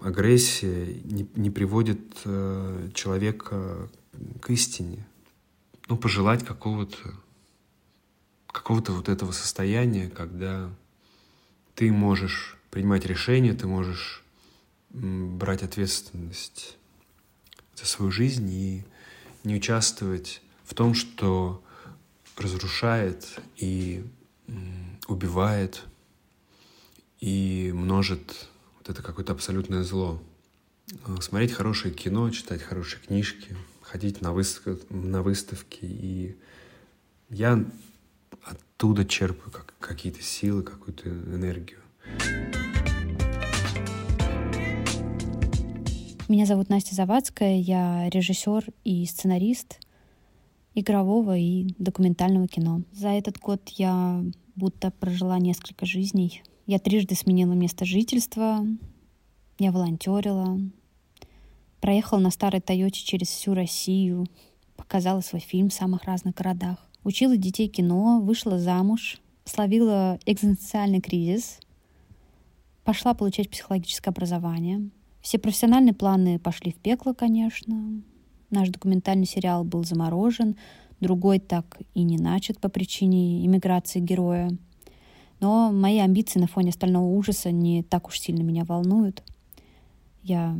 [0.01, 3.89] агрессия не, не приводит э, человека
[4.41, 5.05] к истине.
[5.88, 6.97] Ну, пожелать какого-то
[8.53, 10.70] какого-то вот этого состояния, когда
[11.76, 14.24] ты можешь принимать решения, ты можешь
[14.91, 16.78] брать ответственность
[17.76, 18.86] за свою жизнь и
[19.43, 21.64] не участвовать в том, что
[22.38, 24.05] разрушает и
[25.07, 25.84] убивает
[27.24, 30.21] и множит вот это какое-то абсолютное зло.
[31.05, 34.78] А, смотреть хорошее кино, читать хорошие книжки, ходить на, выстав...
[34.89, 35.80] на выставки.
[35.84, 36.36] И
[37.30, 37.63] я
[38.43, 41.80] оттуда черпаю как, какие-то силы, какую-то энергию.
[46.28, 49.80] Меня зовут Настя Завадская, я режиссер и сценарист
[50.76, 52.82] игрового и документального кино.
[52.91, 54.21] За этот год я
[54.57, 56.43] будто прожила несколько жизней.
[56.66, 58.66] Я трижды сменила место жительства,
[59.59, 60.57] я волонтерила,
[61.82, 64.28] проехала на старой Тойоте через всю Россию,
[64.78, 71.59] показала свой фильм в самых разных городах, учила детей кино, вышла замуж, словила экзистенциальный кризис,
[72.86, 74.89] пошла получать психологическое образование.
[75.22, 78.01] Все профессиональные планы пошли в пекло, конечно.
[78.49, 80.55] Наш документальный сериал был заморожен,
[81.01, 84.57] другой так и не начат по причине иммиграции героя.
[85.43, 89.23] Но мои амбиции на фоне остального ужаса не так уж сильно меня волнуют.
[90.21, 90.57] Я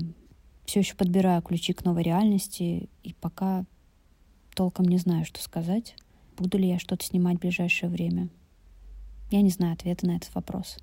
[0.66, 3.64] все еще подбираю ключи к новой реальности, и пока
[4.54, 5.96] толком не знаю, что сказать.
[6.38, 8.28] Буду ли я что-то снимать в ближайшее время?
[9.32, 10.78] Я не знаю ответа на этот вопрос.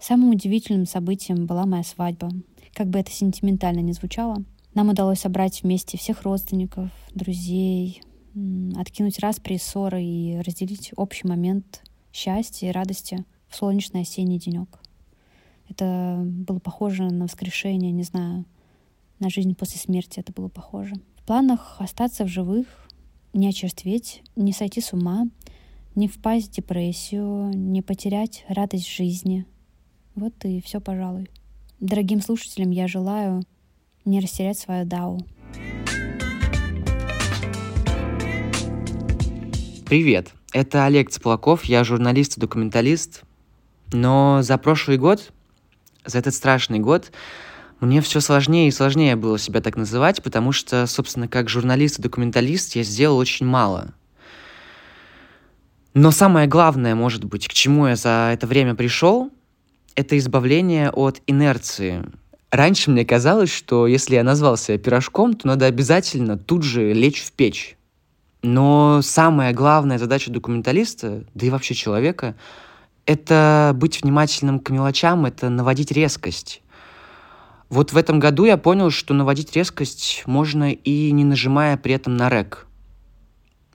[0.00, 2.30] Самым удивительным событием была моя свадьба.
[2.74, 4.42] Как бы это сентиментально не звучало—
[4.76, 8.02] нам удалось собрать вместе всех родственников, друзей,
[8.76, 11.82] откинуть распри и ссоры и разделить общий момент
[12.16, 14.80] счастья и радости в солнечный осенний денек.
[15.68, 18.46] Это было похоже на воскрешение, не знаю,
[19.18, 20.94] на жизнь после смерти это было похоже.
[21.16, 22.66] В планах остаться в живых,
[23.34, 25.28] не очерстветь, не сойти с ума,
[25.94, 29.44] не впасть в депрессию, не потерять радость жизни.
[30.14, 31.28] Вот и все, пожалуй.
[31.80, 33.42] Дорогим слушателям я желаю
[34.06, 35.20] не растерять свою дау.
[39.84, 43.22] Привет, это Олег Цыплаков, я журналист и документалист.
[43.92, 45.30] Но за прошлый год,
[46.04, 47.12] за этот страшный год,
[47.80, 52.02] мне все сложнее и сложнее было себя так называть, потому что, собственно, как журналист и
[52.02, 53.92] документалист я сделал очень мало.
[55.92, 59.30] Но самое главное, может быть, к чему я за это время пришел,
[59.94, 62.04] это избавление от инерции,
[62.50, 67.22] Раньше мне казалось, что если я назвал себя пирожком, то надо обязательно тут же лечь
[67.22, 67.75] в печь.
[68.46, 72.36] Но самая главная задача документалиста, да и вообще человека,
[73.04, 76.62] это быть внимательным к мелочам, это наводить резкость.
[77.70, 82.16] Вот в этом году я понял, что наводить резкость можно и не нажимая при этом
[82.16, 82.68] на рек.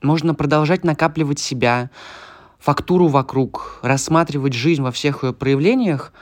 [0.00, 1.90] Можно продолжать накапливать себя,
[2.58, 6.14] фактуру вокруг, рассматривать жизнь во всех ее проявлениях,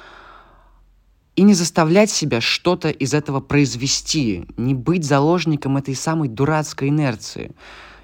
[1.36, 7.55] и не заставлять себя что-то из этого произвести, не быть заложником этой самой дурацкой инерции.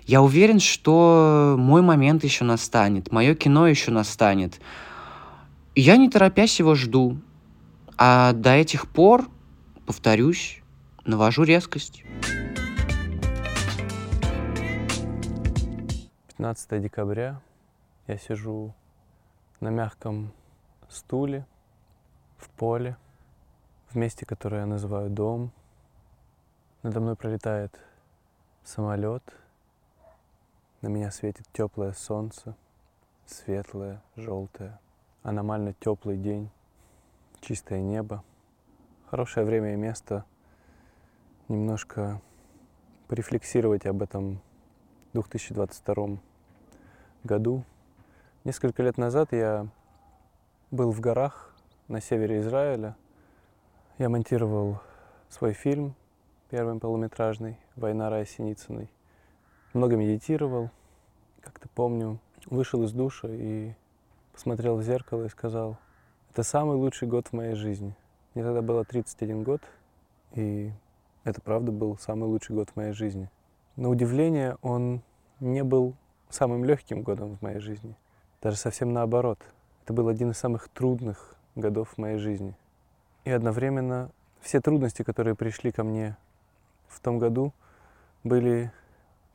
[0.07, 4.61] Я уверен, что мой момент еще настанет, мое кино еще настанет.
[5.75, 7.19] Я не торопясь его жду.
[7.99, 9.29] А до этих пор,
[9.87, 10.63] повторюсь,
[11.05, 12.05] навожу резкость.
[16.29, 17.41] 15 декабря
[18.07, 18.75] я сижу
[19.61, 20.33] на мягком
[20.89, 21.47] стуле
[22.39, 22.97] в поле–
[23.91, 25.53] в месте, которое я называю дом.
[26.83, 27.81] Надо мной пролетает
[28.65, 29.23] самолет,
[30.81, 32.57] на меня светит теплое солнце,
[33.27, 34.79] светлое, желтое,
[35.23, 36.51] аномально теплый день,
[37.41, 38.23] чистое небо.
[39.11, 40.25] Хорошее время и место
[41.49, 42.21] немножко
[43.09, 44.41] порефлексировать об этом
[45.13, 46.19] 2022
[47.25, 47.65] году.
[48.45, 49.69] Несколько лет назад я
[50.71, 51.55] был в горах
[51.89, 52.97] на севере Израиля–
[53.99, 54.81] я монтировал
[55.31, 55.95] свой фильм,
[56.51, 58.91] первый полуметражный «Война Рая Синицыной».
[59.77, 60.71] Много медитировал.
[61.43, 63.75] Как-то помню, вышел из душа и
[64.33, 65.77] посмотрел в зеркало и сказал,
[66.31, 67.95] это самый лучший год в моей жизни.
[68.33, 69.61] Мне тогда было 31 год,
[70.33, 70.73] и
[71.25, 73.29] это правда был самый лучший год в моей жизни.
[73.77, 75.03] На удивление, он
[75.41, 75.93] не был
[76.31, 77.99] самым легким годом в моей жизни.
[78.41, 79.41] Даже совсем наоборот.
[79.85, 82.57] Это был один из самых трудных годов в моей жизни.
[83.25, 84.11] И одновременно
[84.41, 86.17] все трудности, которые пришли ко мне
[86.89, 87.53] в том году,
[88.25, 88.73] были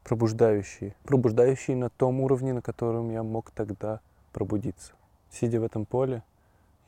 [0.03, 0.95] пробуждающие.
[1.03, 3.99] Пробуждающие на том уровне, на котором я мог тогда
[4.33, 4.93] пробудиться.
[5.29, 6.23] Сидя в этом поле,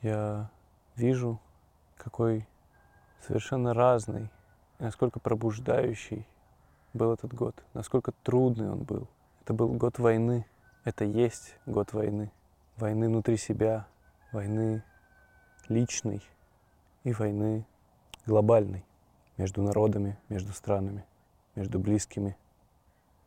[0.02, 0.50] я
[0.96, 1.38] вижу,
[1.96, 2.46] какой
[3.26, 4.28] совершенно разный,
[4.78, 6.26] насколько пробуждающий
[6.92, 9.08] был этот год, насколько трудный он был.
[9.42, 10.46] Это был год войны,
[10.84, 12.30] это есть год войны.
[12.76, 13.86] Войны внутри себя,
[14.32, 14.82] войны
[15.68, 16.22] личной
[17.04, 17.64] и войны
[18.26, 18.84] глобальной
[19.36, 21.04] между народами, между странами,
[21.54, 22.36] между близкими.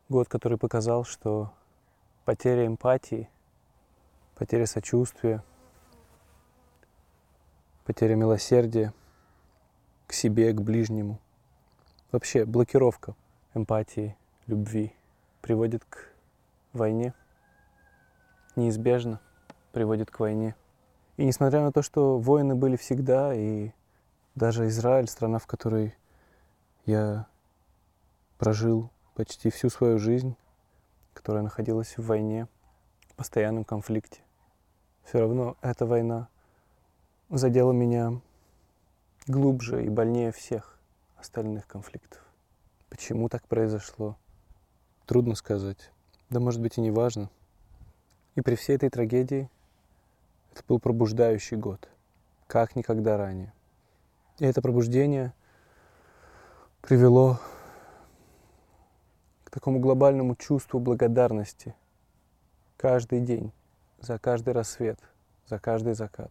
[0.10, 1.52] Год, который показал, что
[2.24, 3.30] потеря эмпатии,
[4.36, 5.44] потеря сочувствия,
[7.84, 8.94] потеря милосердия
[10.06, 11.20] к себе, к ближнему,
[12.14, 13.16] вообще блокировка
[13.54, 14.94] эмпатии, любви
[15.42, 16.10] приводит к
[16.72, 17.14] войне,
[18.56, 19.20] неизбежно
[19.74, 20.56] приводит к войне.
[21.18, 23.72] И несмотря на то, что войны были всегда, и
[24.36, 25.94] даже Израиль, страна, в которой
[26.86, 27.28] я
[28.38, 30.36] прожил почти всю свою жизнь,
[31.16, 32.48] которая находилась в войне,
[33.10, 34.22] в постоянном конфликте,
[35.04, 36.28] все равно эта война
[37.28, 38.22] задела меня
[39.26, 40.78] глубже и больнее всех
[41.16, 42.22] остальных конфликтов.
[42.90, 44.20] Почему так произошло?
[45.08, 45.92] Трудно сказать.
[46.30, 47.32] Да может быть и не важно.
[48.36, 49.50] И при всей этой трагедии
[50.54, 51.90] это был пробуждающий год,
[52.46, 53.52] как никогда ранее.
[54.38, 55.34] И это пробуждение
[56.82, 57.40] привело
[59.58, 61.74] такому глобальному чувству благодарности
[62.78, 63.52] каждый день,
[64.00, 65.00] за каждый рассвет,
[65.48, 66.30] за каждый закат,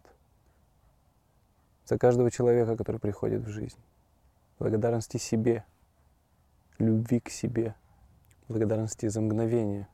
[1.86, 3.80] за каждого человека, который приходит в жизнь.
[4.60, 5.64] Благодарности себе,
[6.78, 7.74] любви к себе,
[8.46, 9.88] благодарности за мгновение,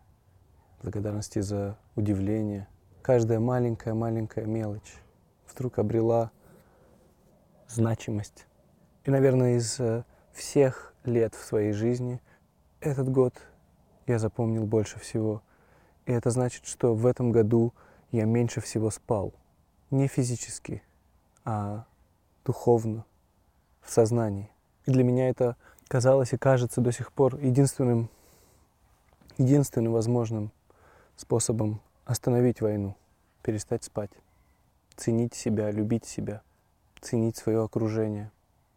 [0.82, 2.68] благодарности за удивление.
[3.00, 4.98] Каждая маленькая-маленькая мелочь
[5.50, 6.32] вдруг обрела
[7.66, 8.46] значимость.
[9.04, 10.04] И, наверное, из э,
[10.34, 12.20] всех лет в своей жизни
[12.82, 13.34] этот год
[14.06, 15.42] я запомнил больше всего.
[16.06, 17.72] И это значит, что в этом году
[18.10, 19.32] я меньше всего спал.
[19.90, 20.82] Не физически,
[21.44, 21.84] а
[22.44, 23.04] духовно,
[23.80, 24.50] в сознании.
[24.86, 25.56] И для меня это
[25.88, 28.08] казалось и кажется до сих пор единственным,
[29.38, 30.50] единственным возможным
[31.16, 32.96] способом остановить войну,
[33.42, 34.10] перестать спать,
[34.96, 36.42] ценить себя, любить себя–
[37.02, 38.30] ценить свое окружение,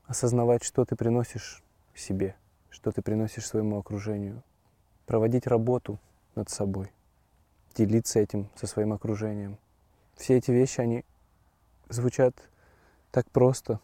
[0.05, 2.35] осознавать, что ты приносишь себе,
[2.75, 4.43] что ты приносишь своему окружению,
[5.05, 5.97] проводить работу
[6.35, 6.91] над собой,
[7.73, 9.57] делиться этим со своим окружением.
[10.17, 11.05] Все эти вещи, они
[11.87, 12.35] звучат
[13.11, 13.79] так просто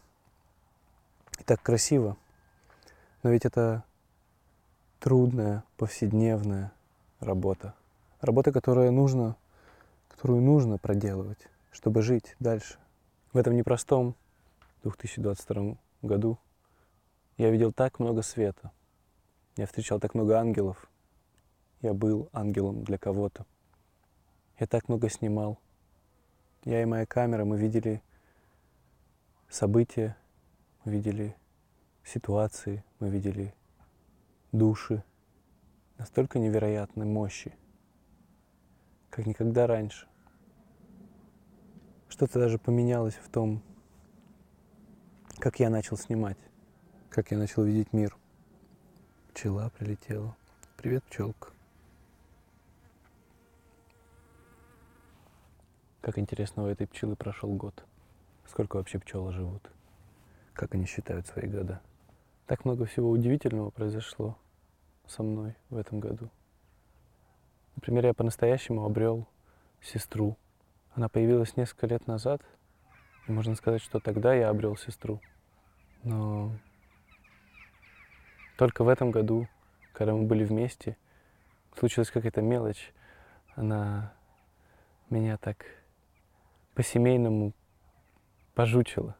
[1.40, 2.18] и так красиво,
[3.22, 3.82] но ведь это
[5.00, 6.70] трудная, повседневная
[7.18, 7.74] работа.
[8.20, 9.36] Работа, которая нужно,
[10.08, 12.76] которую нужно проделывать, чтобы жить дальше.
[13.32, 14.14] В этом непростом
[14.82, 16.38] 2022 году
[17.38, 18.70] я видел так много света.
[19.56, 20.90] Я встречал так много ангелов.
[21.82, 23.44] Я был ангелом для кого-то.
[24.58, 25.58] Я так много снимал.
[26.64, 28.02] Я и моя камера, мы видели
[29.48, 30.16] события,
[30.84, 31.36] мы видели
[32.04, 33.54] ситуации, мы видели
[34.52, 35.02] души
[35.98, 37.52] настолько невероятной мощи,
[39.10, 40.06] как никогда раньше.
[42.08, 43.62] Что-то даже поменялось в том,
[45.38, 46.38] как я начал снимать,
[47.10, 48.16] как я начал видеть мир.
[49.34, 50.36] Пчела прилетела.
[50.76, 51.48] Привет, пчелка.
[56.02, 57.84] Как интересно, у этой пчелы прошел год.
[58.46, 59.70] Сколько вообще пчелы живут?
[60.52, 61.80] Как они считают свои года?
[62.46, 64.36] Так много всего удивительного произошло
[65.06, 66.28] со мной в этом году.
[67.76, 69.26] Например, я по-настоящему обрел
[69.80, 70.36] сестру.
[70.94, 72.42] Она появилась несколько лет назад,
[73.26, 75.20] и можно сказать, что тогда я обрел сестру.
[76.02, 76.52] Но
[78.62, 79.48] только в этом году,
[79.92, 80.96] когда мы были вместе,
[81.76, 82.92] случилась какая-то мелочь.
[83.56, 84.12] Она
[85.10, 85.66] меня так
[86.74, 87.54] по-семейному
[88.54, 89.16] пожучила.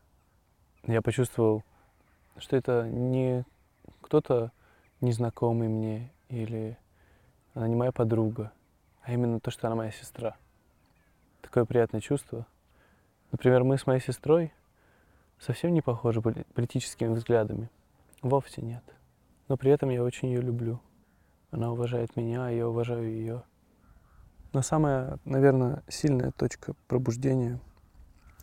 [0.87, 1.65] Я почувствовал,
[2.37, 3.45] что это не
[4.01, 4.53] кто-то
[5.01, 6.79] незнакомый мне или
[7.55, 8.53] она не моя подруга,
[9.03, 10.37] а именно то, что она моя сестра.
[11.41, 12.47] Такое приятное чувство.
[13.33, 14.53] Например, мы с моей сестрой
[15.41, 17.71] совсем не похожи политическими взглядами.
[18.23, 18.85] Вовсе нет.
[19.49, 20.81] Но при этом я очень ее люблю.
[21.51, 23.45] Она уважает меня, а я уважаю ее.
[24.53, 27.61] Но самая, наверное, сильная точка пробуждения,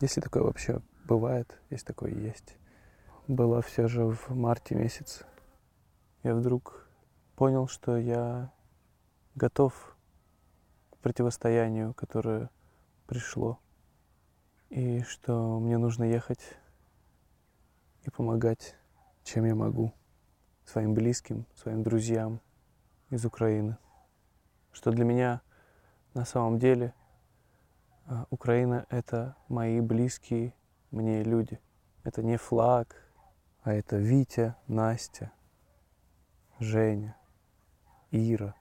[0.00, 2.56] если такое вообще бывает, если такое есть,
[3.28, 5.24] была все же в марте месяце.
[6.22, 6.88] Я вдруг
[7.36, 8.52] понял, что я
[9.34, 9.96] готов
[10.90, 12.50] к противостоянию, которое
[13.06, 13.58] пришло,
[14.68, 16.56] и что мне нужно ехать
[18.04, 18.76] и помогать,
[19.24, 19.94] чем я могу,
[20.70, 22.40] своим близким, своим друзьям
[23.10, 23.76] из Украины.
[24.70, 25.40] Что для меня
[26.14, 26.94] на самом деле
[28.06, 30.54] а, Украина— это мои близкие
[30.92, 31.60] мне люди.
[32.04, 32.96] Это не флаг,
[33.62, 35.32] а это Витя, Настя,
[36.60, 37.16] Женя,
[38.12, 38.54] Ира,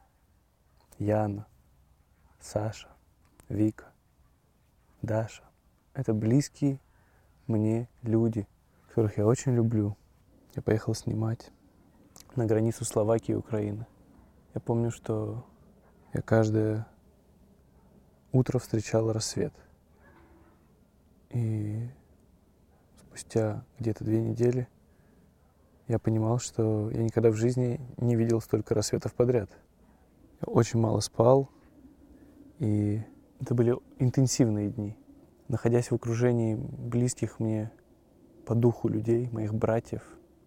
[0.98, 1.46] Яна,
[2.40, 2.90] Саша,
[3.50, 3.94] Вика,
[5.04, 5.44] Даша.
[5.94, 6.80] Это близкие
[7.46, 8.48] мне люди,
[8.88, 9.96] которых я очень люблю.
[10.56, 11.52] Я поехал снимать
[12.36, 13.86] на границу Словакии и Украины.
[14.54, 15.46] Я помню, что
[16.14, 16.88] я каждое
[18.32, 19.54] утро встречал рассвет.
[21.30, 21.88] И
[22.98, 24.68] спустя где-то две недели
[25.88, 29.50] я понимал, что я никогда в жизни не видел столько рассветов подряд.
[30.42, 31.50] Я очень мало спал,
[32.60, 33.02] и
[33.40, 34.96] это были интенсивные дни.
[35.48, 37.72] Находясь в окружении близких мне
[38.46, 40.04] по духу людей, моих братьев,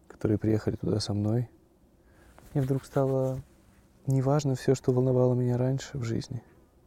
[0.06, 1.48] которые приехали туда со мной,
[2.54, 3.40] мне вдруг стало
[4.06, 6.42] неважно все, что волновало меня раньше в жизни.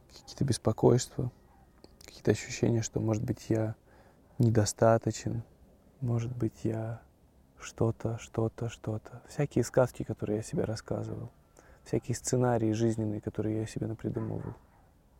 [0.08, 1.30] Какие-то беспокойства,
[2.04, 3.74] какие-то ощущения, что, может быть, я
[4.38, 5.42] недостаточен,
[6.00, 7.00] может быть, я
[7.58, 9.22] что-то, что-то, что-то.
[9.28, 11.30] Всякие сказки, которые я себе рассказывал,
[11.84, 14.54] всякие сценарии жизненные, которые я себе напридумывал,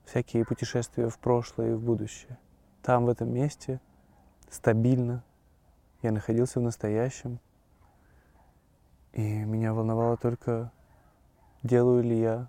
[0.05, 2.39] всякие путешествия в прошлое и в будущее.
[2.83, 3.81] Там, в этом месте,
[4.49, 5.25] стабильно,
[6.03, 7.41] я находился в настоящем,
[9.17, 10.71] и меня волновало только,
[11.63, 12.49] делаю ли я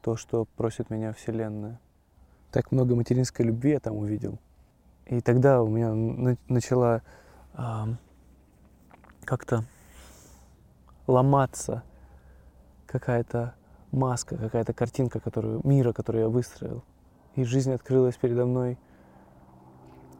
[0.00, 1.80] то, что просит меня Вселенная.
[2.52, 4.38] Так много материнской любви я там увидел.
[5.06, 7.02] И тогда у меня начала
[7.54, 7.84] э,
[9.24, 9.64] как-то
[11.08, 11.82] ломаться
[12.86, 13.56] какая-то
[13.90, 16.84] маска, какая-то картинка которую, мира, которую я выстроил.
[17.34, 18.78] И жизнь открылась передо мной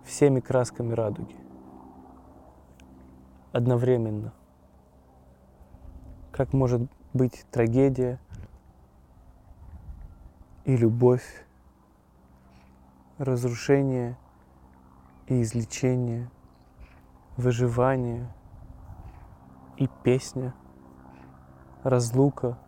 [0.05, 1.37] всеми красками радуги.
[3.53, 4.33] Одновременно.
[6.37, 6.83] Как может
[7.15, 8.21] быть трагедия
[10.67, 11.47] и любовь,
[13.17, 14.19] разрушение
[15.29, 16.31] и излечение,
[17.39, 18.31] выживание
[19.79, 20.55] и песня,
[21.83, 22.59] разлука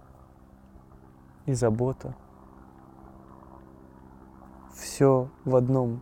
[1.45, 2.17] и забота.
[4.73, 6.01] Все в одном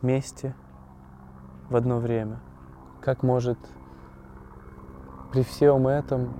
[0.00, 0.56] месте,
[1.70, 2.40] в одно время.
[3.00, 3.58] Как может
[5.32, 6.34] при всем этом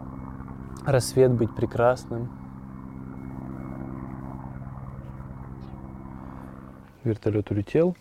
[0.87, 2.31] рассвет быть прекрасным?
[7.03, 7.97] Вертолет улетел.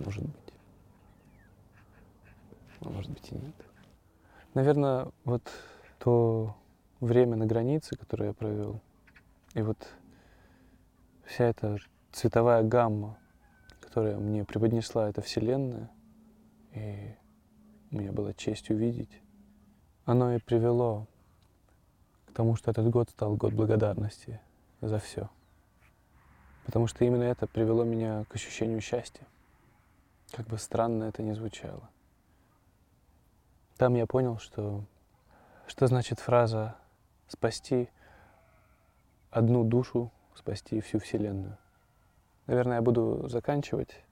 [0.00, 0.54] Может быть.
[2.80, 3.54] А может быть и нет.
[4.52, 5.42] Наверное, вот
[5.98, 6.56] то
[7.00, 8.80] время на границе, которое я провел,
[9.54, 9.78] и вот
[11.24, 11.78] вся эта
[12.12, 13.16] цветовая гамма,
[13.80, 15.90] которая мне преподнесла эта вселенная,
[16.72, 17.14] и
[17.94, 19.20] мне было честь увидеть,
[20.04, 21.06] оно и привело
[22.26, 24.40] к тому, что этот год стал год благодарности
[24.80, 25.30] за все.
[26.66, 29.26] Потому что именно это привело меня к ощущению счастья.
[30.32, 31.88] Как бы странно это ни звучало.
[33.76, 34.84] Там я понял, что,
[35.66, 36.76] что значит фраза
[37.28, 37.88] «спасти
[39.30, 41.56] одну душу, спасти всю Вселенную».
[42.46, 44.04] Наверное, я буду заканчивать,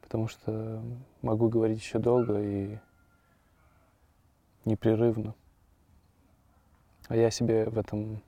[0.00, 0.82] потому что
[1.20, 2.78] могу говорить еще долго и
[4.64, 5.34] непрерывно.
[7.08, 8.22] А я себе в этом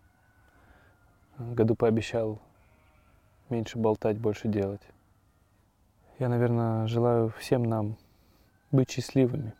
[1.38, 2.40] году пообещал
[3.48, 4.82] меньше болтать, больше делать.
[6.18, 7.96] Я, наверное, желаю всем нам
[8.70, 9.54] быть счастливыми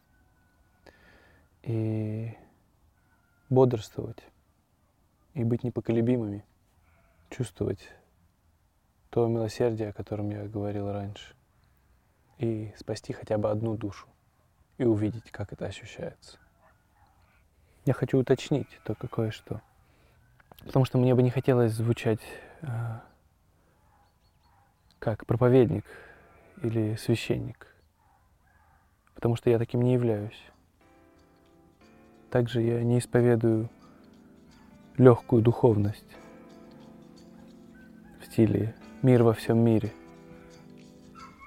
[1.63, 2.37] и
[3.49, 4.25] бодрствовать,
[5.35, 6.45] и быть непоколебимыми,
[7.31, 7.89] чувствовать
[9.11, 11.35] то милосердие, о котором я говорил раньше,
[12.39, 14.09] и спасти хотя бы одну душу,
[14.77, 16.39] и увидеть, как это ощущается.
[17.85, 19.61] Я хочу уточнить только кое-что.
[20.65, 22.21] Потому что мне бы не хотелось звучать
[22.63, 22.67] э,
[24.99, 25.85] как проповедник
[26.63, 27.67] или священник.
[29.15, 30.43] Потому что я таким не являюсь.
[32.31, 33.69] Также я не исповедую
[34.97, 36.17] легкую духовность
[38.21, 39.93] в стиле «мир во всем мире».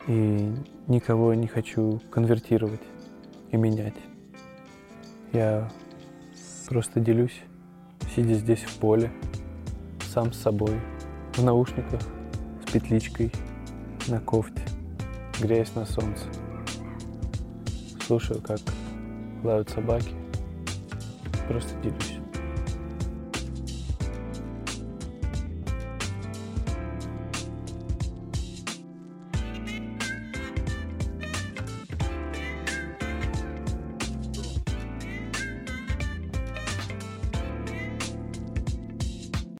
[0.08, 0.54] И
[0.88, 2.80] никого не хочу конвертировать
[3.52, 3.96] и менять.
[5.34, 5.70] Я
[6.68, 7.43] Просто делюсь,
[8.13, 9.09] сидя здесь в поле,
[10.13, 10.82] сам с собой,
[11.36, 12.01] в наушниках,
[12.65, 13.32] с петличкой,
[14.09, 14.61] на кофте,
[15.39, 16.26] греясь на солнце.
[18.05, 18.59] Слушаю, как
[19.45, 20.13] лают собаки.
[21.47, 22.26] Просто делюсь.